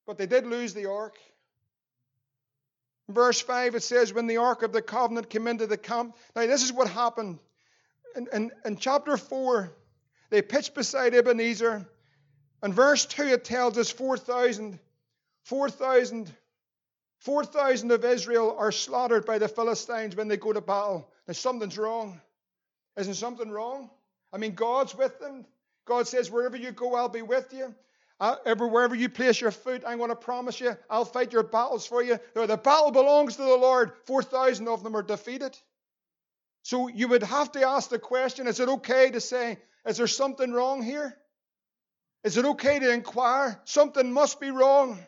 [0.06, 1.16] But they did lose the ark.
[3.08, 6.16] Verse 5, it says, When the ark of the covenant came into the camp.
[6.34, 7.38] Now, this is what happened.
[8.16, 9.72] In, in, in chapter 4,
[10.30, 11.86] they pitched beside Ebenezer.
[12.62, 14.78] And verse 2, it tells us 4,000,
[15.42, 16.32] 4,000,
[17.18, 21.10] 4,000 of Israel are slaughtered by the Philistines when they go to battle.
[21.26, 22.20] Now, something's wrong.
[22.96, 23.90] Isn't something wrong?
[24.32, 25.44] I mean, God's with them.
[25.84, 27.74] God says, wherever you go, I'll be with you.
[28.20, 31.86] Uh, wherever you place your foot, I'm going to promise you, I'll fight your battles
[31.86, 32.18] for you.
[32.34, 33.92] The battle belongs to the Lord.
[34.04, 35.58] 4,000 of them are defeated.
[36.62, 40.06] So you would have to ask the question is it okay to say, is there
[40.06, 41.14] something wrong here?
[42.22, 43.60] Is it okay to inquire?
[43.64, 44.98] Something must be wrong.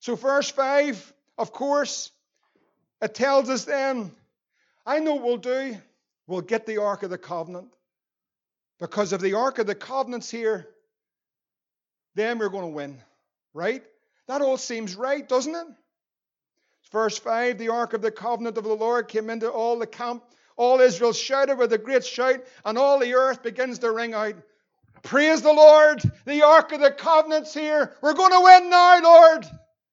[0.00, 2.10] So, verse 5, of course,
[3.00, 4.12] it tells us then,
[4.84, 5.78] I know what we'll do.
[6.26, 7.72] We'll get the Ark of the Covenant.
[8.78, 10.68] Because of the Ark of the Covenant's here,
[12.14, 12.98] then we're going to win.
[13.54, 13.82] Right?
[14.28, 15.66] That all seems right, doesn't it?
[16.92, 20.22] Verse 5 The Ark of the Covenant of the Lord came into all the camp.
[20.56, 24.36] All Israel shouted with a great shout, and all the earth begins to ring out.
[25.02, 26.02] Praise the Lord!
[26.24, 27.94] The Ark of the Covenant's here.
[28.02, 29.46] We're going to win now, Lord.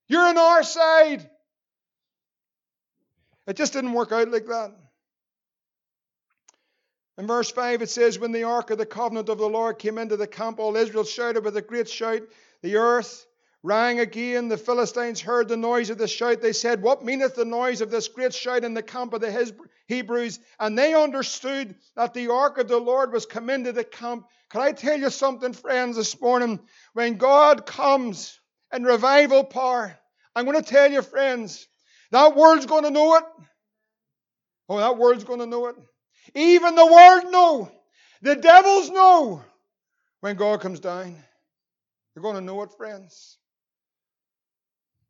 [0.08, 1.30] You're on our side.
[3.46, 4.72] It just didn't work out like that.
[7.18, 9.98] In verse 5, it says, When the ark of the covenant of the Lord came
[9.98, 12.24] into the camp, all Israel shouted with a great shout.
[12.64, 13.28] The earth
[13.62, 14.48] rang again.
[14.48, 16.42] The Philistines heard the noise of the shout.
[16.42, 19.54] They said, What meaneth the noise of this great shout in the camp of the
[19.88, 20.40] Hebrews?
[20.60, 24.26] And they understood that the ark of the Lord was come into the camp.
[24.50, 26.60] Can I tell you something, friends, this morning?
[26.94, 28.40] When God comes
[28.74, 29.96] in revival power,
[30.36, 31.68] I'm going to tell you, friends,
[32.10, 33.24] that world's going to know it.
[34.68, 35.76] Oh, that world's going to know it.
[36.36, 37.72] Even the world know.
[38.22, 39.44] The devils know
[40.22, 41.16] when God comes down.
[42.16, 43.38] You're going to know it, friends.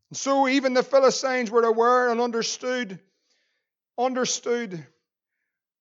[0.09, 2.99] And so even the Philistines were aware and understood,
[3.97, 4.85] understood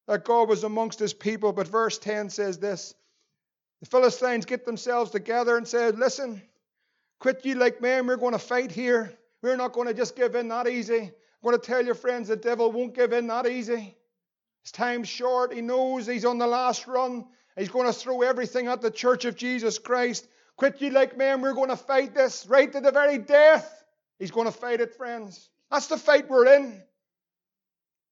[0.08, 1.52] that God was amongst his people.
[1.52, 2.94] But verse 10 says this
[3.82, 6.40] the Philistines get themselves together and said, Listen,
[7.18, 9.12] quit you like men, we're going to fight here.
[9.42, 11.00] We're not going to just give in that easy.
[11.00, 11.10] I'm
[11.42, 13.96] going to tell your friends the devil won't give in that easy.
[14.62, 15.52] His time's short.
[15.52, 17.26] He knows he's on the last run.
[17.56, 20.26] He's going to throw everything at the church of Jesus Christ.
[20.56, 23.84] Quit you like men, we're going to fight this right to the very death.
[24.18, 25.50] He's going to fight it, friends.
[25.70, 26.82] That's the fight we're in.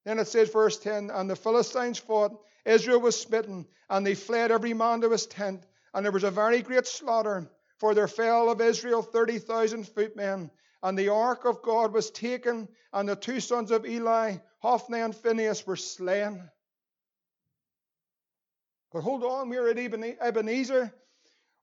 [0.05, 4.51] Then it says, verse 10 And the Philistines fought, Israel was smitten, and they fled
[4.51, 5.65] every man to his tent.
[5.93, 10.51] And there was a very great slaughter, for there fell of Israel 30,000 footmen.
[10.83, 15.15] And the ark of God was taken, and the two sons of Eli, Hophni and
[15.15, 16.49] Phinehas, were slain.
[18.91, 20.93] But hold on, we're at Ebenezer.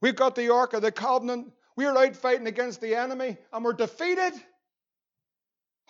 [0.01, 1.53] We've got the ark of the covenant.
[1.77, 4.33] We're out fighting against the enemy and we're defeated.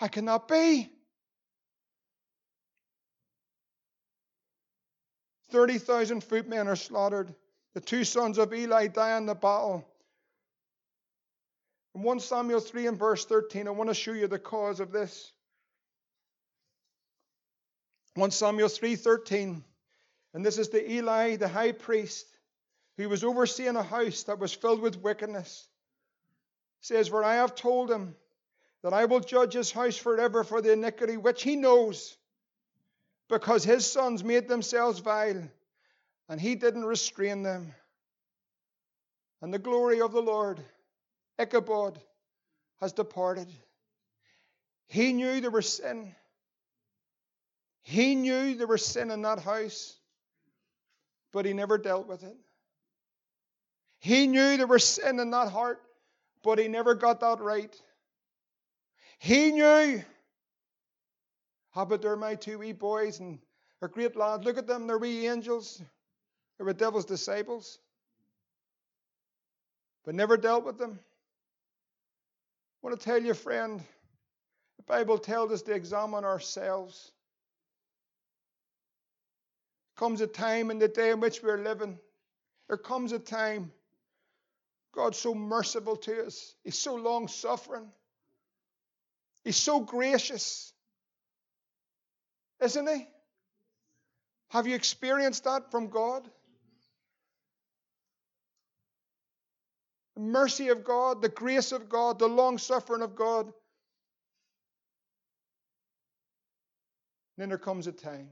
[0.01, 0.91] I cannot be?
[5.51, 7.35] 30,000 footmen are slaughtered.
[7.75, 9.87] The two sons of Eli die in the battle.
[11.95, 14.93] In 1 Samuel 3 and verse 13, I want to show you the cause of
[14.93, 15.33] this.
[18.19, 19.63] 1 Samuel 3:13,
[20.35, 22.27] and this is the Eli, the high priest,
[22.97, 25.69] who was overseeing a house that was filled with wickedness
[26.81, 28.17] says, For I have told him
[28.83, 32.17] that I will judge his house forever for the iniquity which he knows,
[33.29, 35.49] because his sons made themselves vile,
[36.29, 37.75] and he didn't restrain them.
[39.41, 40.61] And the glory of the Lord,
[41.39, 42.01] Ichabod,
[42.81, 43.49] has departed.
[44.89, 46.15] He knew there was sin.
[47.89, 49.97] He knew there was sin in that house,
[51.33, 52.37] but he never dealt with it.
[53.99, 55.81] He knew there was sin in that heart,
[56.45, 57.75] but he never got that right.
[59.19, 60.05] He knew.
[61.71, 63.39] How about they're my two wee boys and
[63.81, 64.45] they're great lads?
[64.45, 65.81] Look at them, they're wee angels.
[66.59, 67.79] They were devil's disciples.
[70.05, 70.99] But never dealt with them.
[72.83, 73.83] I want to tell you, friend,
[74.77, 77.13] the Bible tells us to examine ourselves.
[79.99, 81.99] Comes a time in the day in which we're living.
[82.69, 83.73] There comes a time.
[84.95, 86.55] God's so merciful to us.
[86.63, 87.89] He's so long suffering.
[89.43, 90.73] He's so gracious.
[92.63, 93.07] Isn't he?
[94.51, 96.29] Have you experienced that from God?
[100.15, 103.47] The mercy of God, the grace of God, the long suffering of God.
[103.47, 103.53] And
[107.37, 108.29] then there comes a time.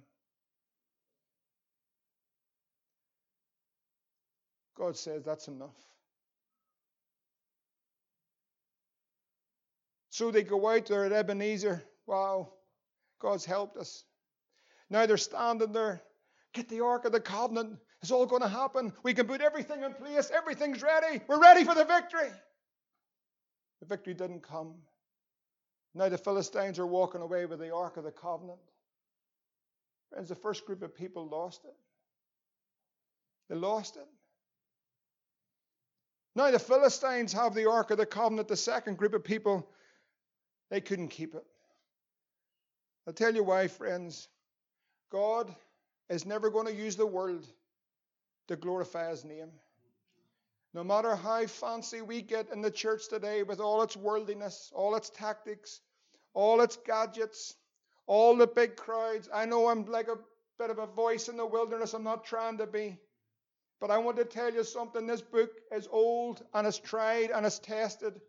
[4.78, 5.76] God says that's enough.
[10.10, 11.82] So they go out there at Ebenezer.
[12.06, 12.52] Wow,
[13.20, 14.04] God's helped us.
[14.88, 16.02] Now they're standing there.
[16.52, 17.78] Get the Ark of the Covenant.
[18.00, 18.92] It's all going to happen.
[19.02, 20.30] We can put everything in place.
[20.34, 21.20] Everything's ready.
[21.26, 22.30] We're ready for the victory.
[23.80, 24.74] The victory didn't come.
[25.94, 28.58] Now the Philistines are walking away with the Ark of the Covenant.
[30.10, 31.74] Friends, the first group of people lost it.
[33.48, 34.06] They lost it.
[36.37, 38.47] Now the Philistines have the Ark of the Covenant.
[38.47, 39.66] The second group of people,
[40.70, 41.45] they couldn't keep it.
[43.07, 44.28] I'll tell you why, friends.
[45.11, 45.55] God
[46.11, 47.47] is never going to use the world
[48.49, 49.49] to glorify his name.
[50.74, 54.95] No matter how fancy we get in the church today with all its worldliness, all
[54.95, 55.80] its tactics,
[56.34, 57.55] all its gadgets,
[58.07, 60.18] all the big crowds, I know I'm like a
[60.59, 61.95] bit of a voice in the wilderness.
[61.95, 62.99] I'm not trying to be.
[63.80, 65.06] But I want to tell you something.
[65.06, 68.20] This book is old and it's tried and it's tested.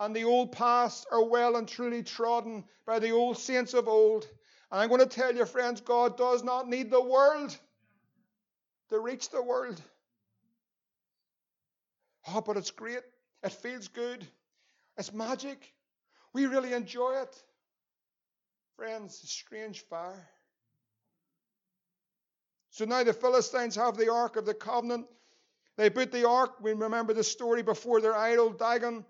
[0.00, 4.26] And the old paths are well and truly trodden by the old saints of old.
[4.72, 7.56] And I'm going to tell you, friends, God does not need the world
[8.88, 9.80] to reach the world.
[12.26, 13.02] Oh, but it's great.
[13.42, 14.26] It feels good.
[14.96, 15.72] It's magic.
[16.32, 17.42] We really enjoy it.
[18.76, 20.28] Friends, strange fire.
[22.74, 25.06] So now the Philistines have the Ark of the Covenant.
[25.76, 29.04] They put the Ark, we remember the story before their idol, Dagon.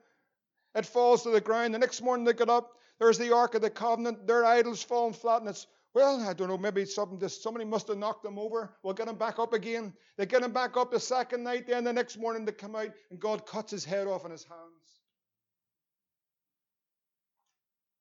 [0.75, 1.73] It falls to the ground.
[1.73, 4.27] The next morning they get up, there's the Ark of the Covenant.
[4.27, 7.89] Their idol's fallen flat, and it's, well, I don't know, maybe something, just, somebody must
[7.89, 8.77] have knocked them over.
[8.83, 9.95] We'll get them back up again.
[10.19, 12.91] They get them back up the second night, then the next morning they come out,
[13.11, 15.01] and God cuts his head off in his hands.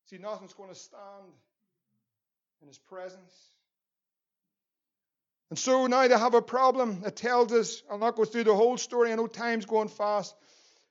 [0.08, 1.32] See, nothing's going to stand
[2.62, 3.54] in his presence.
[5.54, 7.04] And so now they have a problem.
[7.06, 10.34] It tells us, I'll not go through the whole story, I know time's going fast,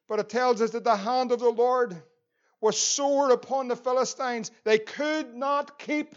[0.08, 2.00] but it tells us that the hand of the Lord
[2.60, 4.52] was sore upon the Philistines.
[4.62, 6.14] They could not keep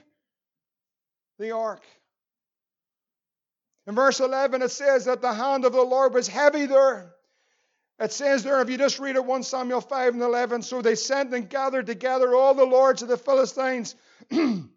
[1.39, 1.81] the ark.
[3.87, 7.15] In verse 11, it says that the hand of the Lord was heavy there.
[7.97, 10.93] It says there, if you just read it, 1 Samuel 5 and 11, so they
[10.93, 13.95] sent and gathered together all the lords of the Philistines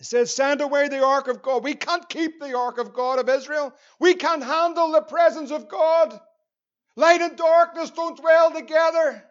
[0.00, 1.62] He says, Send away the ark of God.
[1.62, 3.74] We can't keep the ark of God of Israel.
[3.98, 6.18] We can't handle the presence of God.
[6.96, 9.08] Light and darkness don't dwell together.
[9.10, 9.22] Isn't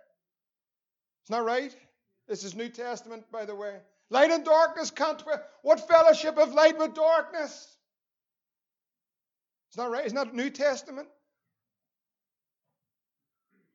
[1.30, 1.76] that right?
[2.28, 3.78] This is New Testament, by the way.
[4.12, 5.42] Light and darkness can't dwell.
[5.64, 7.76] What fellowship of light with darkness?
[9.72, 10.06] Isn't that right?
[10.06, 11.08] Isn't that New Testament?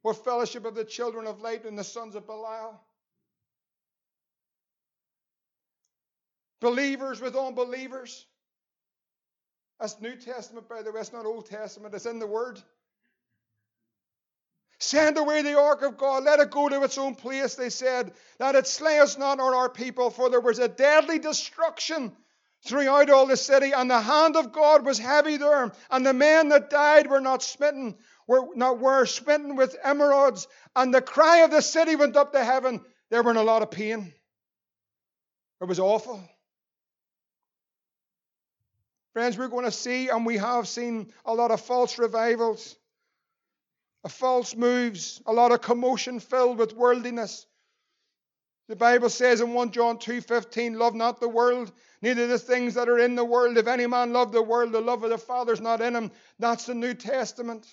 [0.03, 2.80] What fellowship of the children of light and the sons of Belial?
[6.65, 8.25] Believers with unbelievers.
[9.79, 11.01] That's New Testament, by the way.
[11.01, 11.95] It's not Old Testament.
[11.95, 12.59] It's in the Word.
[14.79, 16.25] Send away the ark of God.
[16.25, 19.53] Let it go to its own place, they said, that it slay us not on
[19.53, 22.17] our people, for there was a deadly destruction
[22.67, 26.49] throughout all the city, and the hand of God was heavy there, and the men
[26.49, 27.95] that died were not smitten,
[28.27, 32.43] were not were smitten with emerods, and the cry of the city went up to
[32.43, 32.81] heaven.
[33.11, 34.15] They were in a lot of pain.
[35.61, 36.27] It was awful.
[39.15, 42.77] Friends, we're going to see, and we have seen, a lot of false revivals,
[44.09, 47.47] false moves, a lot of commotion filled with worldliness.
[48.67, 51.71] The Bible says in 1 John 2:15, "Love not the world,
[52.03, 53.57] neither the things that are in the world.
[53.57, 56.11] If any man love the world, the love of the Father's not in him."
[56.41, 57.73] That's the New Testament.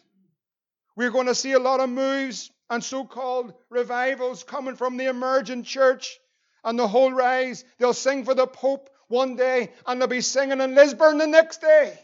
[0.95, 5.65] We're going to see a lot of moves and so-called revivals coming from the emergent
[5.65, 6.19] church
[6.63, 7.63] and the whole rise.
[7.79, 11.61] They'll sing for the Pope one day and they'll be singing in Lisburn the next
[11.61, 11.99] day.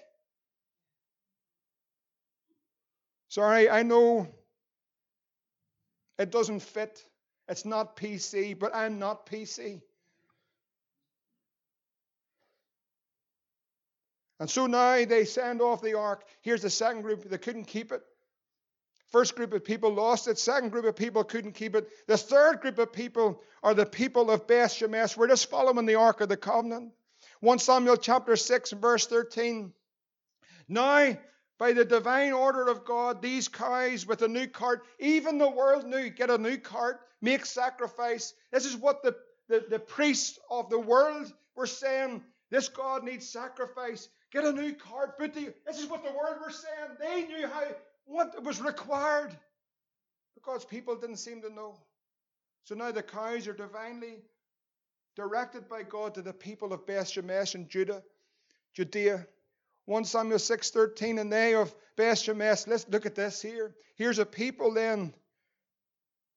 [3.29, 4.27] Sorry, I know
[6.19, 7.03] It doesn't fit.
[7.47, 9.81] It's not PC, but I'm not PC.
[14.39, 16.25] And so now they send off the ark.
[16.41, 17.23] Here's the second group.
[17.29, 18.01] They couldn't keep it.
[19.09, 20.37] First group of people lost it.
[20.37, 21.87] Second group of people couldn't keep it.
[22.07, 25.15] The third group of people are the people of Beth Shemesh.
[25.15, 26.91] We're just following the Ark of the Covenant.
[27.41, 29.71] 1 Samuel chapter 6, verse 13.
[30.67, 31.17] Now,
[31.59, 35.85] by the divine order of God, these cows with a new cart, even the world
[35.85, 38.33] knew, get a new cart, make sacrifice.
[38.51, 39.15] This is what the,
[39.49, 42.23] the, the priests of the world were saying.
[42.49, 44.09] This God needs sacrifice.
[44.31, 45.15] Get a new cart.
[45.17, 46.97] But the, this is what the world were saying.
[46.99, 47.63] They knew how
[48.05, 49.35] what was required
[50.35, 51.77] because people didn't seem to know.
[52.63, 54.19] So now the cows are divinely
[55.17, 58.03] directed by God to the people of Beth Shemesh and Judah,
[58.75, 59.27] Judea.
[59.85, 62.67] 1 Samuel 6:13, and they of Beth Shemesh.
[62.67, 63.75] Let's look at this here.
[63.95, 65.15] Here's a people then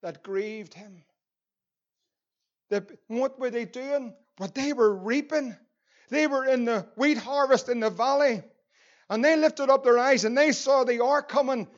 [0.01, 1.05] that grieved him.
[3.09, 4.17] What were they doing?
[4.39, 5.55] What they were reaping.
[6.09, 8.43] They were in the wheat harvest in the valley.
[9.11, 11.69] And they lifted up their eyes and they saw the ark coming.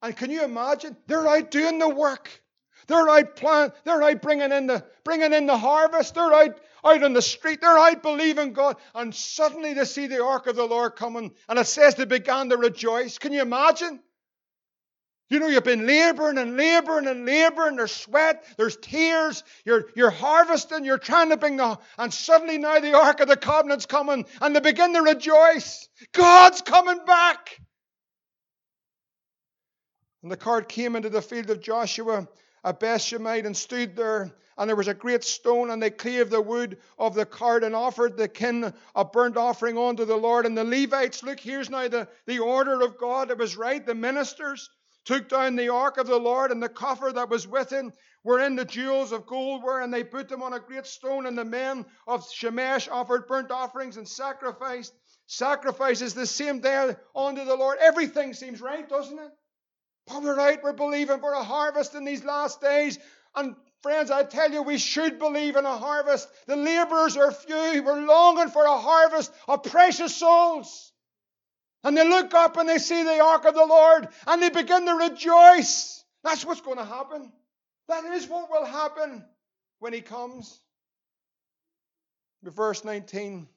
[0.00, 0.96] And can you imagine?
[1.06, 2.41] They're out doing the work.
[2.86, 6.14] They're out plant, they're out bringing in the bringing in the harvest.
[6.14, 7.60] They're out out on the street.
[7.60, 8.76] They're out believing God.
[8.94, 11.32] And suddenly they see the ark of the Lord coming.
[11.48, 13.18] And it says they began to rejoice.
[13.18, 14.00] Can you imagine?
[15.32, 17.76] You know, you've been laboring and laboring and laboring.
[17.76, 19.42] There's sweat, there's tears.
[19.64, 21.78] You're, you're harvesting, you're trying to bring the.
[21.96, 25.88] And suddenly now the Ark of the Covenant's coming and they begin to rejoice.
[26.12, 27.58] God's coming back.
[30.22, 32.28] And the cart came into the field of Joshua,
[32.64, 34.32] a Bethshemite, and stood there.
[34.58, 37.74] And there was a great stone, and they cleaved the wood of the cart and
[37.74, 40.44] offered the kin a burnt offering unto the Lord.
[40.44, 43.30] And the Levites, look, here's now the, the order of God.
[43.30, 43.84] It was right.
[43.84, 44.68] The ministers
[45.04, 47.92] took down the ark of the Lord and the coffer that was with him,
[48.22, 51.26] wherein the jewels of gold were, and they put them on a great stone.
[51.26, 54.92] And the men of Shemesh offered burnt offerings and sacrificed.
[55.26, 57.78] Sacrifices the same day unto the Lord.
[57.80, 59.30] Everything seems right, doesn't it?
[60.06, 62.98] But we're right, we're believing for a harvest in these last days.
[63.34, 66.28] And friends, I tell you, we should believe in a harvest.
[66.46, 67.82] The laborers are few.
[67.82, 70.92] We're longing for a harvest of precious souls.
[71.84, 74.86] And they look up and they see the ark of the Lord and they begin
[74.86, 76.04] to rejoice.
[76.22, 77.32] That's what's going to happen.
[77.88, 79.24] That is what will happen
[79.80, 80.60] when he comes.
[82.44, 83.48] Verse 19,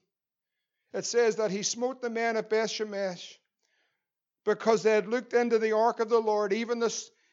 [0.92, 3.36] it says that he smote the men of Bethshemesh
[4.46, 6.54] because they had looked into the ark of the Lord.
[6.54, 6.82] Even,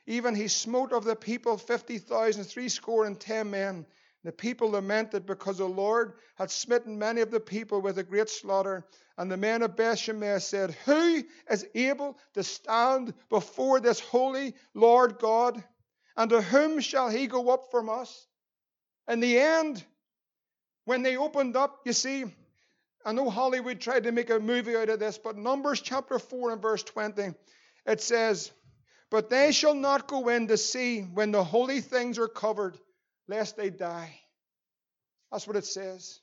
[0.07, 3.86] even he smote of the people fifty thousand, three score and ten men.
[4.26, 8.30] The people lamented because the Lord had smitten many of the people with a great
[8.30, 8.86] slaughter.
[9.18, 15.20] And the men of Bethshemesh said, Who is able to stand before this holy Lord
[15.20, 15.64] God?
[16.16, 18.28] And to whom shall he go up from us?
[19.07, 19.84] In the end,
[20.86, 22.26] when they opened up, you see,
[23.06, 26.54] I know Hollywood tried to make a movie out of this, but Numbers chapter 4
[26.54, 27.34] and verse 20,
[27.86, 28.51] it says,
[29.10, 32.78] But they shall not go in to see when the holy things are covered
[33.28, 34.20] lest they die.
[35.32, 36.20] That's what it says.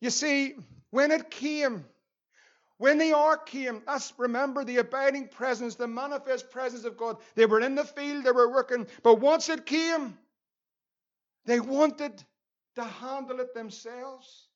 [0.00, 0.54] You see,
[0.90, 1.84] when it came,
[2.78, 7.18] when the ark came, us remember the abiding presence, the manifest presence of God.
[7.36, 10.18] They were in the field, they were working, but once it came,
[11.46, 12.22] they wanted
[12.74, 14.48] to handle it themselves.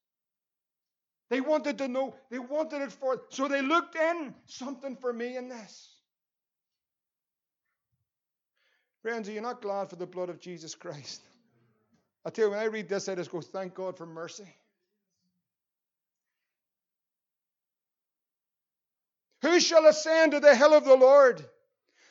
[1.30, 5.36] They wanted to know, they wanted it for, so they looked in something for me
[5.36, 5.94] in this.
[9.02, 11.20] Friends, are you not glad for the blood of Jesus Christ?
[12.24, 14.48] I tell you, when I read this, I just go, thank God for mercy.
[19.42, 21.44] Who shall ascend to the hill of the Lord?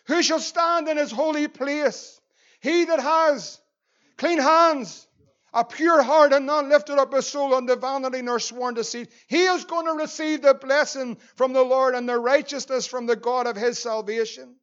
[0.06, 2.22] Who shall stand in his holy place?
[2.62, 3.60] He that has
[4.18, 5.07] clean hands,
[5.58, 9.12] a pure heart, and not lifted up his soul unto vanity nor sworn deceit.
[9.26, 13.16] He is going to receive the blessing from the Lord and the righteousness from the
[13.16, 14.56] God of his salvation.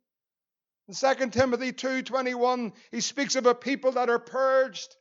[0.87, 4.95] In 2 Timothy 2:21, he speaks of a people that are purged,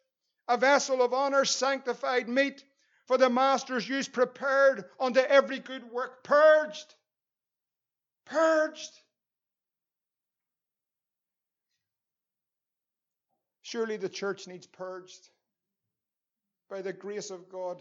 [0.48, 2.64] a vessel of honor, sanctified meet
[3.06, 6.24] for the master's use, prepared unto every good work.
[6.24, 6.96] Purged.
[8.26, 9.00] Purged.
[13.62, 15.30] Surely the church needs purged
[16.74, 17.80] by the grace of God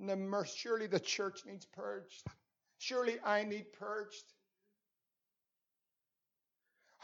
[0.00, 0.54] and the mercy.
[0.56, 2.26] Surely the church needs purged.
[2.78, 4.24] Surely I need purged.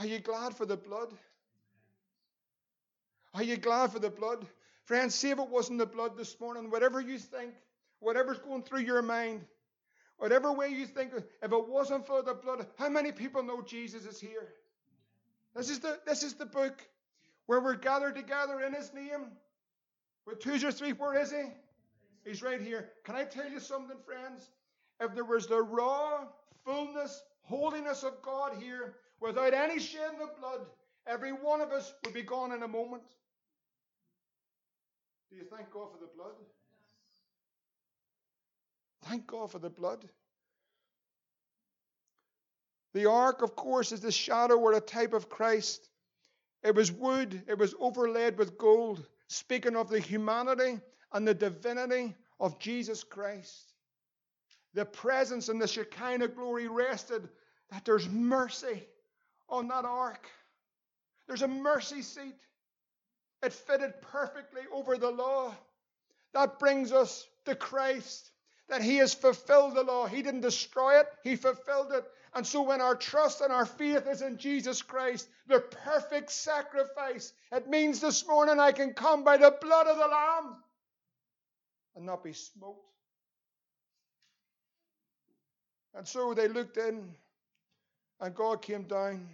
[0.01, 1.13] Are you glad for the blood?
[3.35, 4.47] Are you glad for the blood?
[4.87, 7.53] Friends, see if it wasn't the blood this morning, whatever you think,
[8.01, 9.43] whatever's going through your mind,
[10.17, 14.07] whatever way you think, if it wasn't for the blood, how many people know Jesus
[14.07, 14.49] is here?
[15.55, 16.81] This is the, this is the book.
[17.45, 19.27] where we're gathered together in his name.
[20.27, 21.45] With twos or three, where is he?
[22.25, 22.91] He's right here.
[23.05, 24.51] Can I tell you something, friends?
[25.01, 26.27] If there was the raw
[26.65, 30.61] fullness, holiness of God here, without any shedding of blood,
[31.07, 33.03] every one of us would be gone in a moment.
[35.31, 36.35] Do you thank God for the blood?
[39.05, 40.09] Thank God for the blood.
[42.95, 45.89] The ark, of course, is the shadow or a type of Christ.
[46.63, 50.81] It was wood, it was overlaid with gold, speaking of the humanity
[51.13, 53.73] and the divinity of Jesus Christ.
[54.75, 57.29] The presence and the Shekinah glory rested
[57.71, 58.87] that there's mercy
[59.49, 60.27] on that ark.
[61.27, 62.37] There's a mercy seat.
[63.43, 65.55] It fitted perfectly over the law.
[66.35, 68.31] That brings us to Christ,
[68.69, 70.07] that He has fulfilled the law.
[70.07, 72.05] He didn't destroy it, He fulfilled it.
[72.35, 77.33] And so, when our trust and our faith is in Jesus Christ, the perfect sacrifice,
[77.51, 80.57] it means this morning I can come by the blood of the Lamb
[81.95, 82.89] and not be smoked.
[85.95, 87.15] And so they looked in,
[88.21, 89.29] and God came down.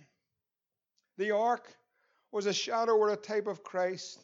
[1.16, 1.72] The ark
[2.32, 4.18] was a shadow or a type of Christ.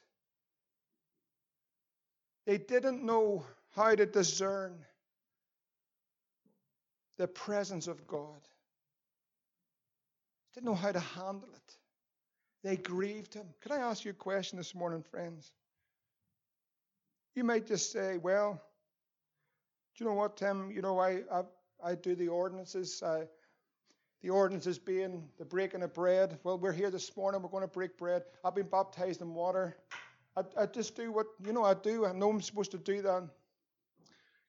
[2.47, 3.45] They didn't know
[3.75, 4.85] how to discern
[7.19, 8.41] the presence of God,
[10.55, 11.77] didn't know how to handle it.
[12.63, 13.47] They grieved him.
[13.61, 15.53] Can I ask you a question this morning, friends?
[17.35, 18.63] You might just say, well,
[19.97, 20.71] do you know what, Tim?
[20.71, 21.43] You know, I, I,
[21.85, 23.03] I do the ordinances.
[23.05, 23.25] I,
[24.23, 26.39] the ordinances being the breaking of bread.
[26.45, 27.43] Well, we're here this morning.
[27.43, 28.23] We're going to break bread.
[28.45, 29.77] I've been baptized in water.
[30.37, 32.07] I, I just do what, you know, I do.
[32.07, 33.29] I know I'm supposed to do that.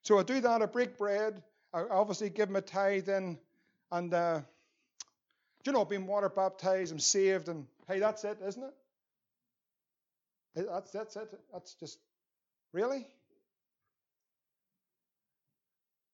[0.04, 0.62] So I do that.
[0.62, 1.42] I break bread.
[1.74, 3.40] I obviously give a tithe in.
[3.92, 4.42] And, uh,
[5.66, 6.92] you know, I've water baptized.
[6.92, 7.50] I'm saved.
[7.50, 8.74] And hey, that's it, isn't it?
[10.56, 11.30] That's, that's it.
[11.52, 12.00] That's just
[12.76, 13.08] Really?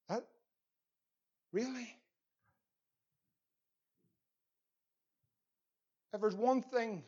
[0.09, 0.23] That,
[1.51, 1.97] really?
[6.13, 7.01] If there's one thing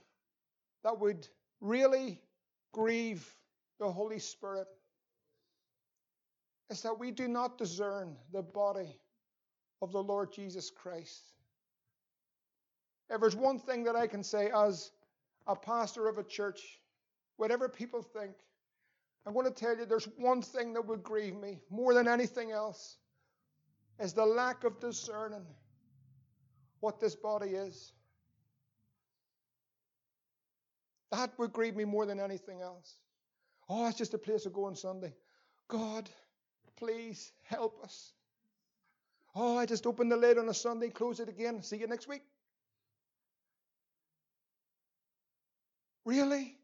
[0.83, 1.27] that would
[1.61, 2.19] really
[2.71, 3.23] grieve
[3.79, 4.65] the Holy Spirit,
[6.71, 8.97] it's that we do not discern the body
[9.83, 11.21] of the Lord Jesus Christ.
[13.13, 14.91] If there's one thing that I can say as
[15.45, 16.61] a pastor of a church,
[17.37, 18.33] whatever people think,
[19.27, 22.51] I'm going to tell you there's one thing that would grieve me more than anything
[22.51, 22.97] else
[23.99, 25.45] is the lack of discerning
[26.79, 27.93] what this body is.
[31.11, 32.95] That would grieve me more than anything else.
[33.69, 35.13] Oh, it's just a place to go on Sunday.
[35.67, 36.09] God,
[36.77, 38.13] please help us.
[39.35, 41.61] Oh, I just open the lid on a Sunday, close it again.
[41.61, 42.23] See you next week.
[46.05, 46.55] Really?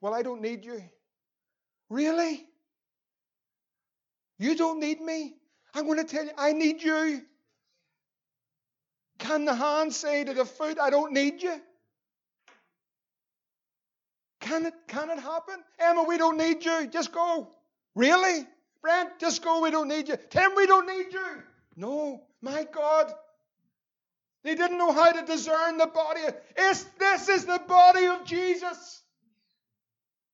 [0.00, 0.82] Well, I don't need you.
[1.88, 2.44] Really?
[4.38, 5.34] You don't need me?
[5.74, 7.22] I'm going to tell you, I need you.
[9.18, 11.54] Can the hand say to the foot, I don't need you?
[14.40, 15.62] Can it, can it happen?
[15.78, 16.88] Emma, we don't need you.
[16.88, 17.48] Just go.
[17.94, 18.46] Really?
[18.82, 19.60] Brent, just go.
[19.60, 20.16] We don't need you.
[20.30, 21.42] Tim, we don't need you.
[21.76, 23.12] No, my God.
[24.44, 26.20] They didn't know how to discern the body.
[26.56, 29.02] It's, this is the body of Jesus.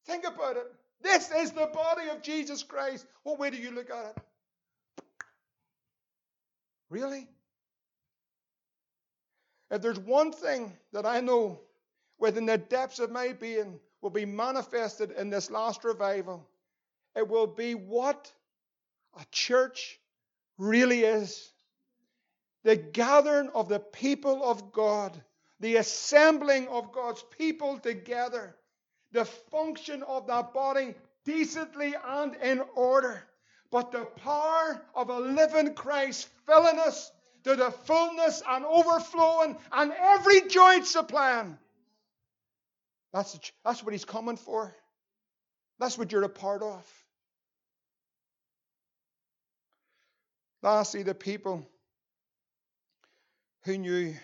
[0.07, 0.67] Think about it.
[1.03, 3.07] This is the body of Jesus Christ.
[3.23, 4.23] What way do you look at it?
[6.91, 7.29] Really?
[9.71, 11.61] If there's one thing that I know
[12.19, 16.49] within the depths of my being will be manifested in this last revival,
[17.15, 18.33] it will be what
[19.19, 19.99] a church
[20.57, 21.51] really is.
[22.65, 25.21] The gathering of the people of God,
[25.61, 28.57] the assembling of God's people together
[29.13, 30.95] the function of that body
[31.25, 33.23] decently and in order.
[33.71, 37.11] But the power of a living Christ filling us
[37.45, 41.59] to the fullness and overflowing and every joint supplying.
[43.13, 44.75] That's, that's what he's coming for.
[45.79, 46.85] That's what you're a part of.
[50.63, 51.67] Lastly, the people
[53.69, 54.15] who knew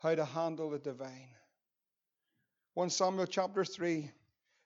[0.00, 1.30] how to handle the divine.
[2.74, 4.10] 1 Samuel chapter 3.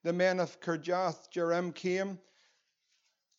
[0.02, 2.18] The men of Kirjath Jearim came.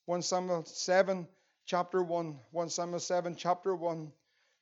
[0.06, 1.28] 1 Samuel 7,
[1.66, 2.40] chapter 1.
[2.52, 3.98] 1 Samuel 7, chapter 1.
[3.98, 4.12] And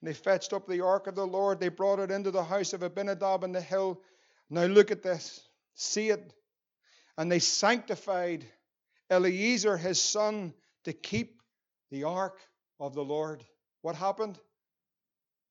[0.01, 1.59] they fetched up the ark of the Lord.
[1.59, 4.01] They brought it into the house of Abinadab in the hill.
[4.49, 5.47] Now look at this.
[5.75, 6.33] See it.
[7.19, 8.43] And they sanctified
[9.11, 10.55] Eleazar, his son,
[10.85, 11.39] to keep
[11.91, 12.39] the ark
[12.79, 13.43] of the Lord.
[13.83, 14.39] What happened?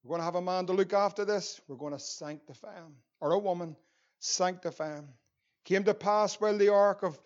[0.04, 1.62] We're going to have a man to look after this.
[1.66, 3.74] We're going to sanctify him or a woman,
[4.18, 5.08] sanctify him.
[5.64, 7.18] Came to pass while the ark of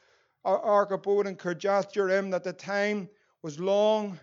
[0.45, 3.09] uh, ark abode in Kirjath Jearim that the time
[3.43, 4.20] was long.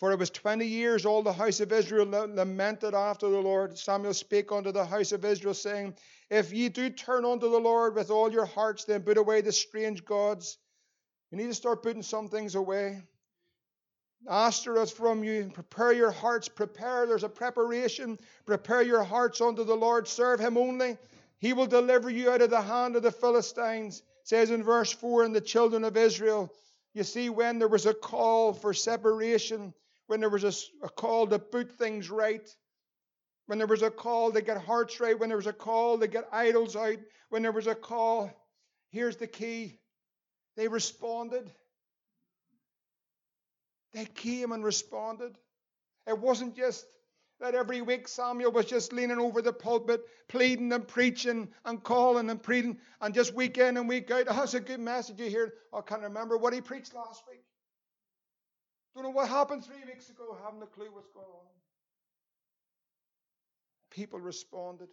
[0.00, 3.78] For it was twenty years all the house of Israel lamented after the Lord.
[3.78, 5.94] Samuel spake unto the house of Israel, saying,
[6.28, 9.52] If ye do turn unto the Lord with all your hearts, then put away the
[9.52, 10.58] strange gods.
[11.30, 13.00] You need to start putting some things away.
[14.28, 15.50] Ashtaroth from you.
[15.52, 16.48] Prepare your hearts.
[16.48, 17.06] Prepare.
[17.06, 18.18] There's a preparation.
[18.46, 20.08] Prepare your hearts unto the Lord.
[20.08, 20.96] Serve him only.
[21.38, 23.98] He will deliver you out of the hand of the Philistines.
[24.22, 26.52] It says in verse 4 And the children of Israel,
[26.94, 29.74] you see, when there was a call for separation,
[30.06, 32.48] when there was a, a call to put things right,
[33.46, 36.06] when there was a call to get hearts right, when there was a call to
[36.06, 36.96] get idols out,
[37.28, 38.30] when there was a call,
[38.90, 39.78] here's the key
[40.56, 41.50] they responded.
[43.94, 45.38] They came and responded.
[46.06, 46.84] It wasn't just
[47.40, 52.28] that every week Samuel was just leaning over the pulpit, pleading and preaching and calling
[52.28, 54.26] and pleading, and just week in and week out.
[54.28, 55.54] Oh, that's a good message you hear.
[55.72, 57.42] I can't remember what he preached last week.
[58.94, 60.36] Don't know what happened three weeks ago.
[60.44, 61.46] Haven't a clue what's going on.
[63.90, 64.88] People responded.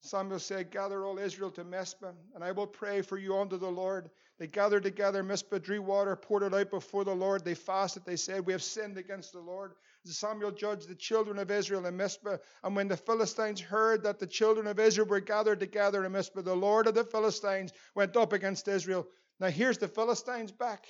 [0.00, 3.70] Samuel said, Gather all Israel to Mizpah, and I will pray for you unto the
[3.70, 4.10] Lord.
[4.38, 7.44] They gathered together, Mizpah drew water, poured it out before the Lord.
[7.44, 8.04] They fasted.
[8.04, 9.72] They said, We have sinned against the Lord.
[10.04, 12.36] Samuel judged the children of Israel in Mizpah.
[12.62, 16.42] And when the Philistines heard that the children of Israel were gathered together in Mizpah,
[16.42, 19.06] the Lord of the Philistines went up against Israel.
[19.40, 20.86] Now here's the Philistines back.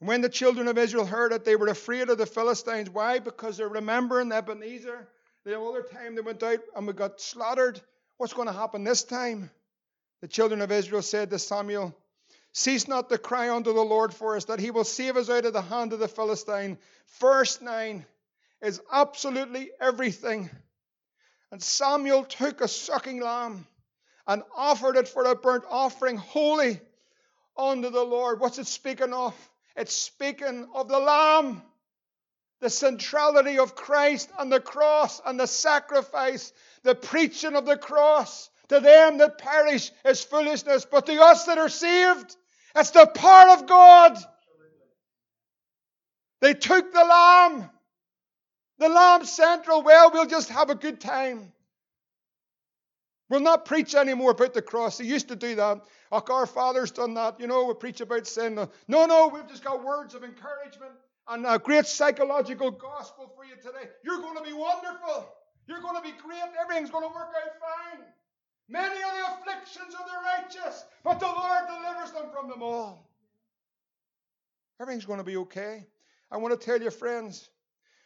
[0.00, 2.88] And When the children of Israel heard it, they were afraid of the Philistines.
[2.88, 3.18] Why?
[3.18, 5.08] Because they're remembering Ebenezer
[5.44, 7.80] the other time they went out and we got slaughtered.
[8.16, 9.50] What's going to happen this time?
[10.20, 11.94] The children of Israel said to Samuel,
[12.52, 15.46] Cease not to cry unto the Lord for us, that he will save us out
[15.46, 16.78] of the hand of the Philistine.
[17.18, 18.04] Verse 9
[18.60, 20.50] is absolutely everything.
[21.50, 23.66] And Samuel took a sucking lamb
[24.26, 26.80] and offered it for a burnt offering, holy
[27.56, 28.38] unto the Lord.
[28.38, 29.34] What's it speaking of?
[29.76, 31.62] It's speaking of the lamb
[32.62, 36.52] the centrality of Christ and the cross and the sacrifice,
[36.84, 38.48] the preaching of the cross.
[38.68, 42.36] To them that perish is foolishness, but to us that are saved,
[42.76, 44.16] it's the power of God.
[46.40, 47.68] They took the lamb.
[48.78, 51.52] The lamb central, well, we'll just have a good time.
[53.28, 54.98] We'll not preach anymore about the cross.
[54.98, 55.80] They used to do that.
[56.12, 57.40] Oh, our father's done that.
[57.40, 58.54] You know, we preach about sin.
[58.86, 60.92] No, no, we've just got words of encouragement
[61.28, 63.90] and a great psychological gospel for you today.
[64.04, 65.28] You're going to be wonderful.
[65.66, 66.42] You're going to be great.
[66.60, 68.04] Everything's going to work out fine.
[68.68, 73.08] Many are the afflictions of the righteous, but the Lord delivers them from them all.
[74.80, 75.86] Everything's going to be okay.
[76.30, 77.48] I want to tell you, friends,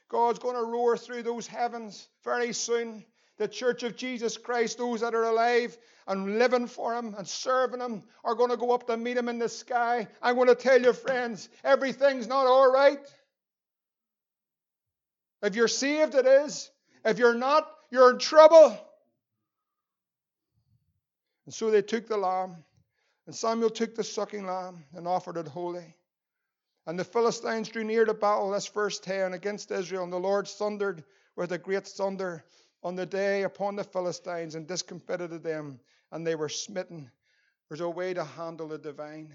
[0.08, 3.04] God's going to roar through those heavens very soon.
[3.38, 5.76] The church of Jesus Christ, those that are alive
[6.06, 9.28] and living for Him and serving Him, are going to go up to meet Him
[9.28, 10.08] in the sky.
[10.22, 12.98] I'm going to tell you, friends, everything's not all right.
[15.42, 16.70] If you're saved, it is.
[17.04, 18.78] If you're not, you're in trouble.
[21.44, 22.56] And so they took the lamb,
[23.26, 25.94] and Samuel took the sucking lamb and offered it holy.
[26.86, 30.48] And the Philistines drew near to battle, that's verse 10, against Israel, and the Lord
[30.48, 31.04] thundered
[31.36, 32.44] with a great thunder
[32.86, 35.80] on the day upon the Philistines and discomfited them,
[36.12, 37.10] and they were smitten.
[37.68, 39.34] There's a way to handle the divine.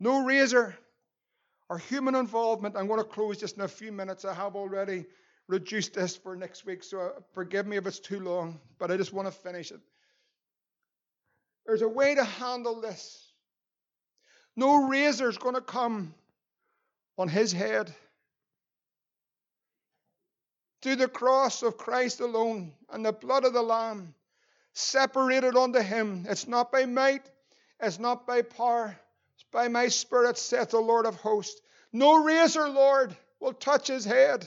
[0.00, 0.74] No razor
[1.68, 2.74] or human involvement.
[2.74, 4.24] I'm going to close just in a few minutes.
[4.24, 5.04] I have already
[5.46, 8.96] reduced this for next week, so uh, forgive me if it's too long, but I
[8.96, 9.80] just want to finish it.
[11.66, 13.30] There's a way to handle this.
[14.56, 16.14] No razor is going to come
[17.18, 17.94] on his head
[20.84, 24.14] through the cross of Christ alone and the blood of the Lamb,
[24.74, 26.26] separated unto him.
[26.28, 27.22] It's not by might,
[27.80, 28.94] it's not by power,
[29.34, 31.58] it's by my spirit, saith the Lord of hosts.
[31.90, 34.46] No razor, Lord, will touch his head.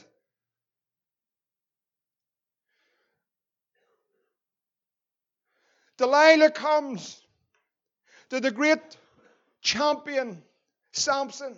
[5.98, 7.20] Delilah comes
[8.30, 8.78] to the great
[9.62, 10.44] champion,
[10.92, 11.58] Samson.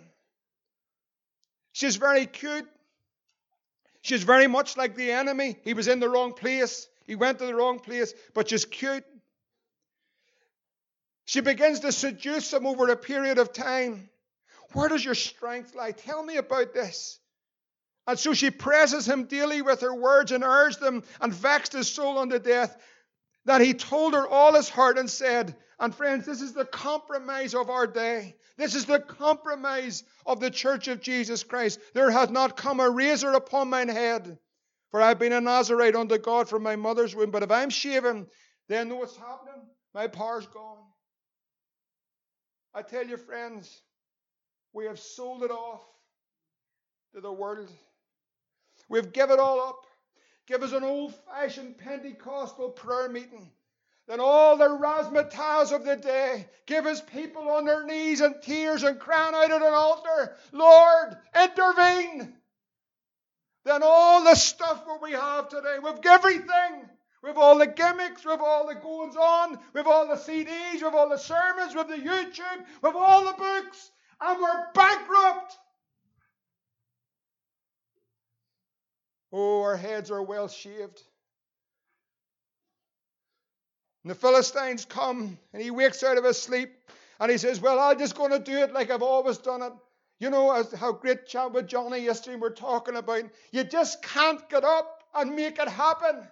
[1.72, 2.66] She's very cute.
[4.02, 5.58] She's very much like the enemy.
[5.62, 6.88] He was in the wrong place.
[7.06, 9.04] He went to the wrong place, but she's cute.
[11.24, 14.10] She begins to seduce him over a period of time.
[14.72, 15.92] Where does your strength lie?
[15.92, 17.18] Tell me about this.
[18.06, 21.88] And so she presses him daily with her words and urged him and vexed his
[21.88, 22.76] soul unto death.
[23.50, 27.52] That he told her all his heart and said, and friends, this is the compromise
[27.52, 28.36] of our day.
[28.56, 31.80] This is the compromise of the church of Jesus Christ.
[31.92, 34.38] There hath not come a razor upon mine head,
[34.92, 37.32] for I've been a Nazarite unto God from my mother's womb.
[37.32, 38.28] But if I'm shaven,
[38.68, 39.66] then know what's happening?
[39.94, 40.84] My power's gone.
[42.72, 43.82] I tell you, friends,
[44.72, 45.82] we have sold it off
[47.16, 47.68] to the world.
[48.88, 49.86] We've given it all up.
[50.50, 53.52] Give us an old fashioned Pentecostal prayer meeting.
[54.08, 56.48] Then all the razzmatazz of the day.
[56.66, 61.16] Give us people on their knees and tears and crying out at an altar, Lord,
[61.40, 62.34] intervene.
[63.64, 66.88] Then all the stuff that we have today, we've everything.
[67.22, 71.10] We've all the gimmicks, we've all the goings on, we've all the CDs, we've all
[71.10, 73.90] the sermons, we've the YouTube, we've all the books,
[74.20, 75.58] and we're bankrupt.
[79.32, 81.02] Oh, our heads are well shaved.
[84.02, 86.70] And the Philistines come, and he wakes out of his sleep,
[87.20, 89.72] and he says, Well, I'm just going to do it like I've always done it.
[90.18, 93.24] You know how great chat with Johnny yesterday we're talking about.
[93.52, 96.26] You just can't get up and make it happen.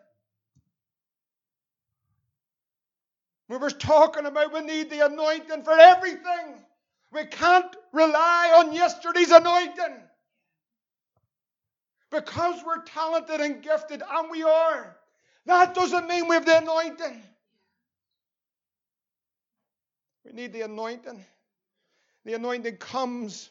[3.49, 6.65] We were talking about we need the anointing for everything.
[7.13, 9.97] We can't rely on yesterday's anointing.
[12.11, 14.97] Because we're talented and gifted, and we are,
[15.47, 17.23] that doesn't mean we have the anointing.
[20.25, 21.25] We need the anointing.
[22.25, 23.51] The anointing comes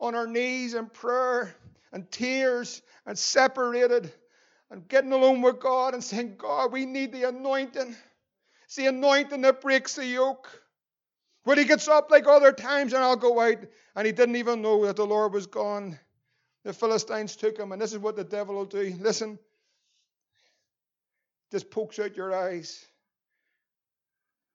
[0.00, 1.54] on our knees in prayer
[1.92, 4.12] and tears and separated
[4.70, 7.96] and getting alone with God and saying, God, we need the anointing.
[8.64, 10.62] It's the anointing that breaks the yoke.
[11.44, 13.58] When he gets up like other times, and I'll go out,
[13.94, 15.98] and he didn't even know that the Lord was gone.
[16.64, 18.96] The Philistines took him, and this is what the devil will do.
[19.00, 19.38] Listen,
[21.52, 22.84] just pokes out your eyes,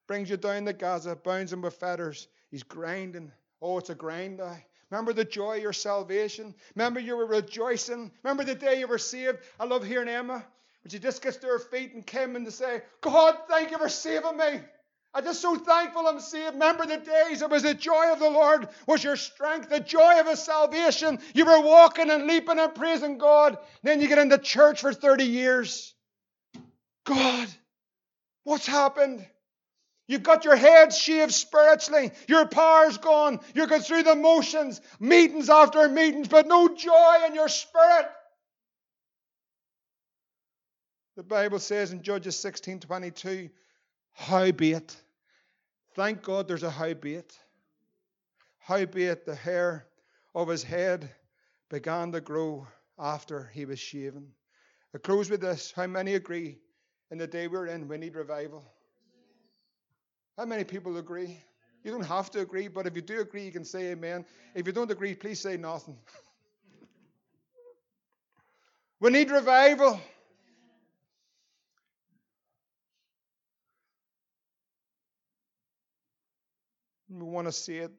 [0.08, 2.28] brings you down to Gaza, bounds him with fetters.
[2.50, 3.32] He's grinding.
[3.62, 4.58] Oh, it's a grind now.
[4.90, 6.56] Remember the joy of your salvation?
[6.76, 8.12] Remember you were rejoicing?
[8.24, 9.38] Remember the day you were saved?
[9.60, 10.44] I love hearing Emma
[10.82, 13.78] But she just gets to her feet and came in to say, God, thank you
[13.78, 14.62] for saving me.
[15.14, 16.54] I'm just so thankful I'm saved.
[16.54, 20.20] Remember the days it was the joy of the Lord was your strength, the joy
[20.20, 21.20] of His salvation.
[21.34, 23.58] You were walking and leaping and praising God.
[23.82, 25.96] Then you get into church for 30 years.
[27.06, 27.48] God,
[28.44, 29.26] what's happened?
[30.08, 32.12] You've got your head shaved spiritually.
[32.28, 33.40] Your power's gone.
[33.56, 38.08] You're going through the motions, meetings after meetings, but no joy in your spirit.
[41.16, 43.50] The Bible says in Judges 16 22,
[44.20, 44.98] Howbeit,
[45.96, 47.40] thank God there's a howbeit.
[48.60, 49.88] Howbeit, the hair
[50.36, 51.10] of his head
[51.70, 52.68] began to grow
[53.00, 54.28] after he was shaven.
[54.94, 55.72] I close with this.
[55.74, 56.58] How many agree
[57.12, 58.66] in the day we're in, we need revival?
[60.38, 61.42] How many people agree?
[61.86, 64.26] You don't have to agree, but if you do agree, you can say amen.
[64.54, 65.98] If you don't agree, please say nothing.
[69.00, 70.02] we need revival.
[77.10, 77.92] We want to see it.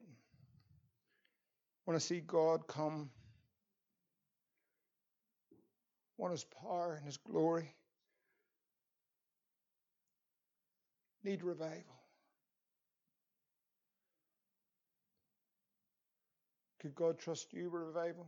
[1.85, 3.09] We want to see God come.
[6.17, 7.75] We want His power and His glory.
[11.23, 12.01] Need revival.
[16.79, 18.27] Could God trust you with revival?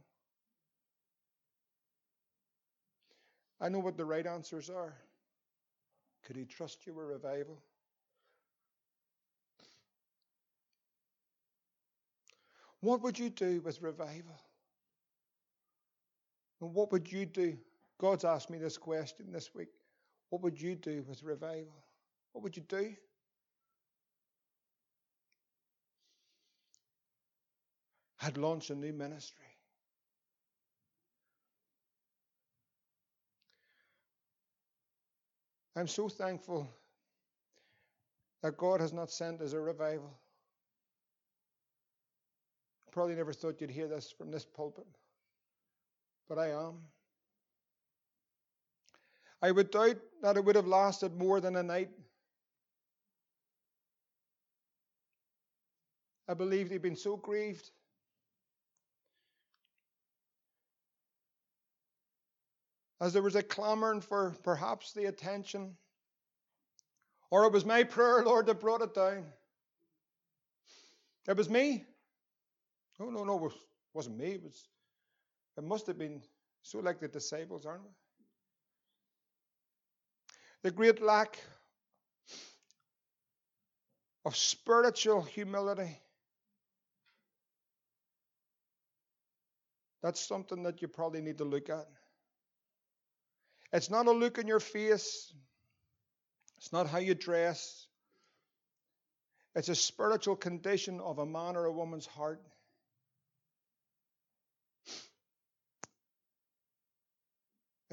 [3.59, 4.93] I know what the right answers are.
[6.25, 7.57] Could He trust you with revival?
[12.83, 14.37] What would you do with revival?
[16.59, 17.57] And what would you do?
[17.97, 19.69] God's asked me this question this week.
[20.31, 21.81] What would you do with revival?
[22.33, 22.93] What would you do?
[28.21, 29.45] I'd launch a new ministry.
[35.77, 36.69] I'm so thankful
[38.41, 40.11] that God has not sent us a revival
[42.93, 44.85] probably never thought you'd hear this from this pulpit,
[46.29, 46.75] but I am.
[49.41, 51.89] I would doubt that it would have lasted more than a night.
[56.29, 57.69] I believe he'd been so grieved.
[63.01, 65.75] As there was a clamoring for perhaps the attention,
[67.31, 69.25] or it was my prayer, Lord, that brought it down.
[71.27, 71.85] It was me.
[73.03, 73.53] No, no, no, it
[73.93, 74.31] wasn't me.
[74.31, 74.69] It was.
[75.57, 76.21] It must have been
[76.61, 77.89] so like the disciples, aren't we?
[80.63, 81.37] The great lack
[84.23, 85.99] of spiritual humility.
[90.01, 91.87] That's something that you probably need to look at.
[93.73, 95.33] It's not a look in your face,
[96.57, 97.85] it's not how you dress.
[99.55, 102.41] It's a spiritual condition of a man or a woman's heart.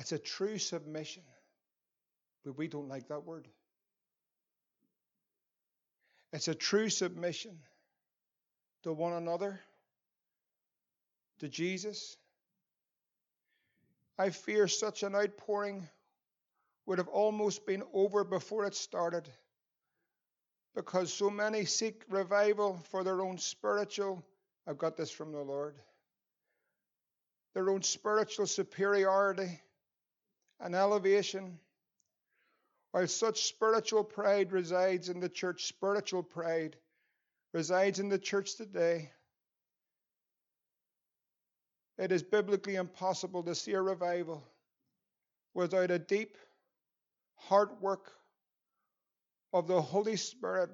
[0.00, 1.22] It's a true submission.
[2.42, 3.46] But we don't like that word.
[6.32, 7.58] It's a true submission
[8.82, 9.60] to one another,
[11.40, 12.16] to Jesus.
[14.18, 15.86] I fear such an outpouring
[16.86, 19.28] would have almost been over before it started
[20.74, 24.24] because so many seek revival for their own spiritual,
[24.66, 25.76] I've got this from the Lord,
[27.52, 29.60] their own spiritual superiority
[30.60, 31.58] and elevation.
[32.92, 36.76] While such spiritual pride resides in the church, spiritual pride
[37.52, 39.10] resides in the church today.
[41.98, 44.42] It is biblically impossible to see a revival
[45.54, 46.36] without a deep
[47.36, 48.12] heart work
[49.52, 50.70] of the Holy Spirit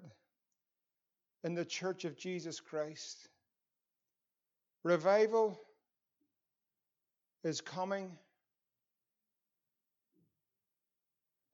[1.45, 3.28] in the church of Jesus Christ.
[4.84, 5.61] Revival
[7.43, 8.11] is coming.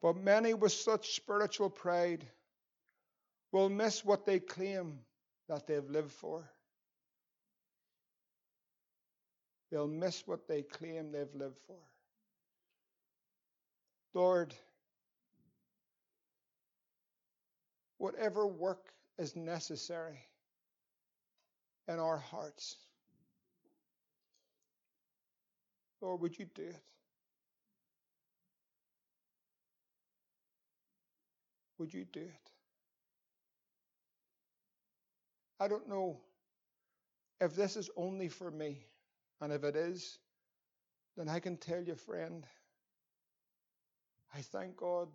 [0.03, 2.27] But many with such spiritual pride
[3.53, 4.99] will miss what they claim
[5.49, 6.51] that they've lived for.
[9.71, 11.79] They'll miss what they claim they've lived for.
[14.13, 14.53] Lord,
[17.99, 20.19] whatever work is necessary
[21.89, 22.77] in our hearts.
[26.01, 26.83] Lord, would you do it?
[31.79, 32.51] Would you do it?
[35.61, 36.21] I don't know
[37.41, 38.79] if this is only for me,
[39.41, 40.19] and if it is,
[41.17, 42.45] then I can tell you, friend,
[44.35, 45.09] I thank God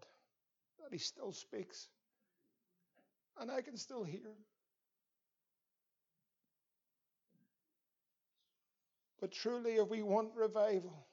[0.79, 1.87] that He still speaks
[3.39, 4.43] and I can still hear him.
[9.19, 11.07] But truly, if we want revival,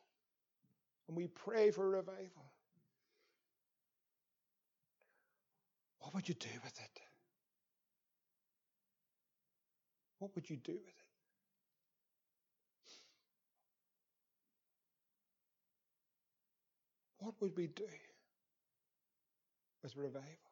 [1.09, 2.53] and we pray for revival,
[6.15, 7.01] what would you do with it?
[10.21, 10.95] What would you do with it?
[17.19, 17.83] What would we do
[19.83, 20.44] with revival?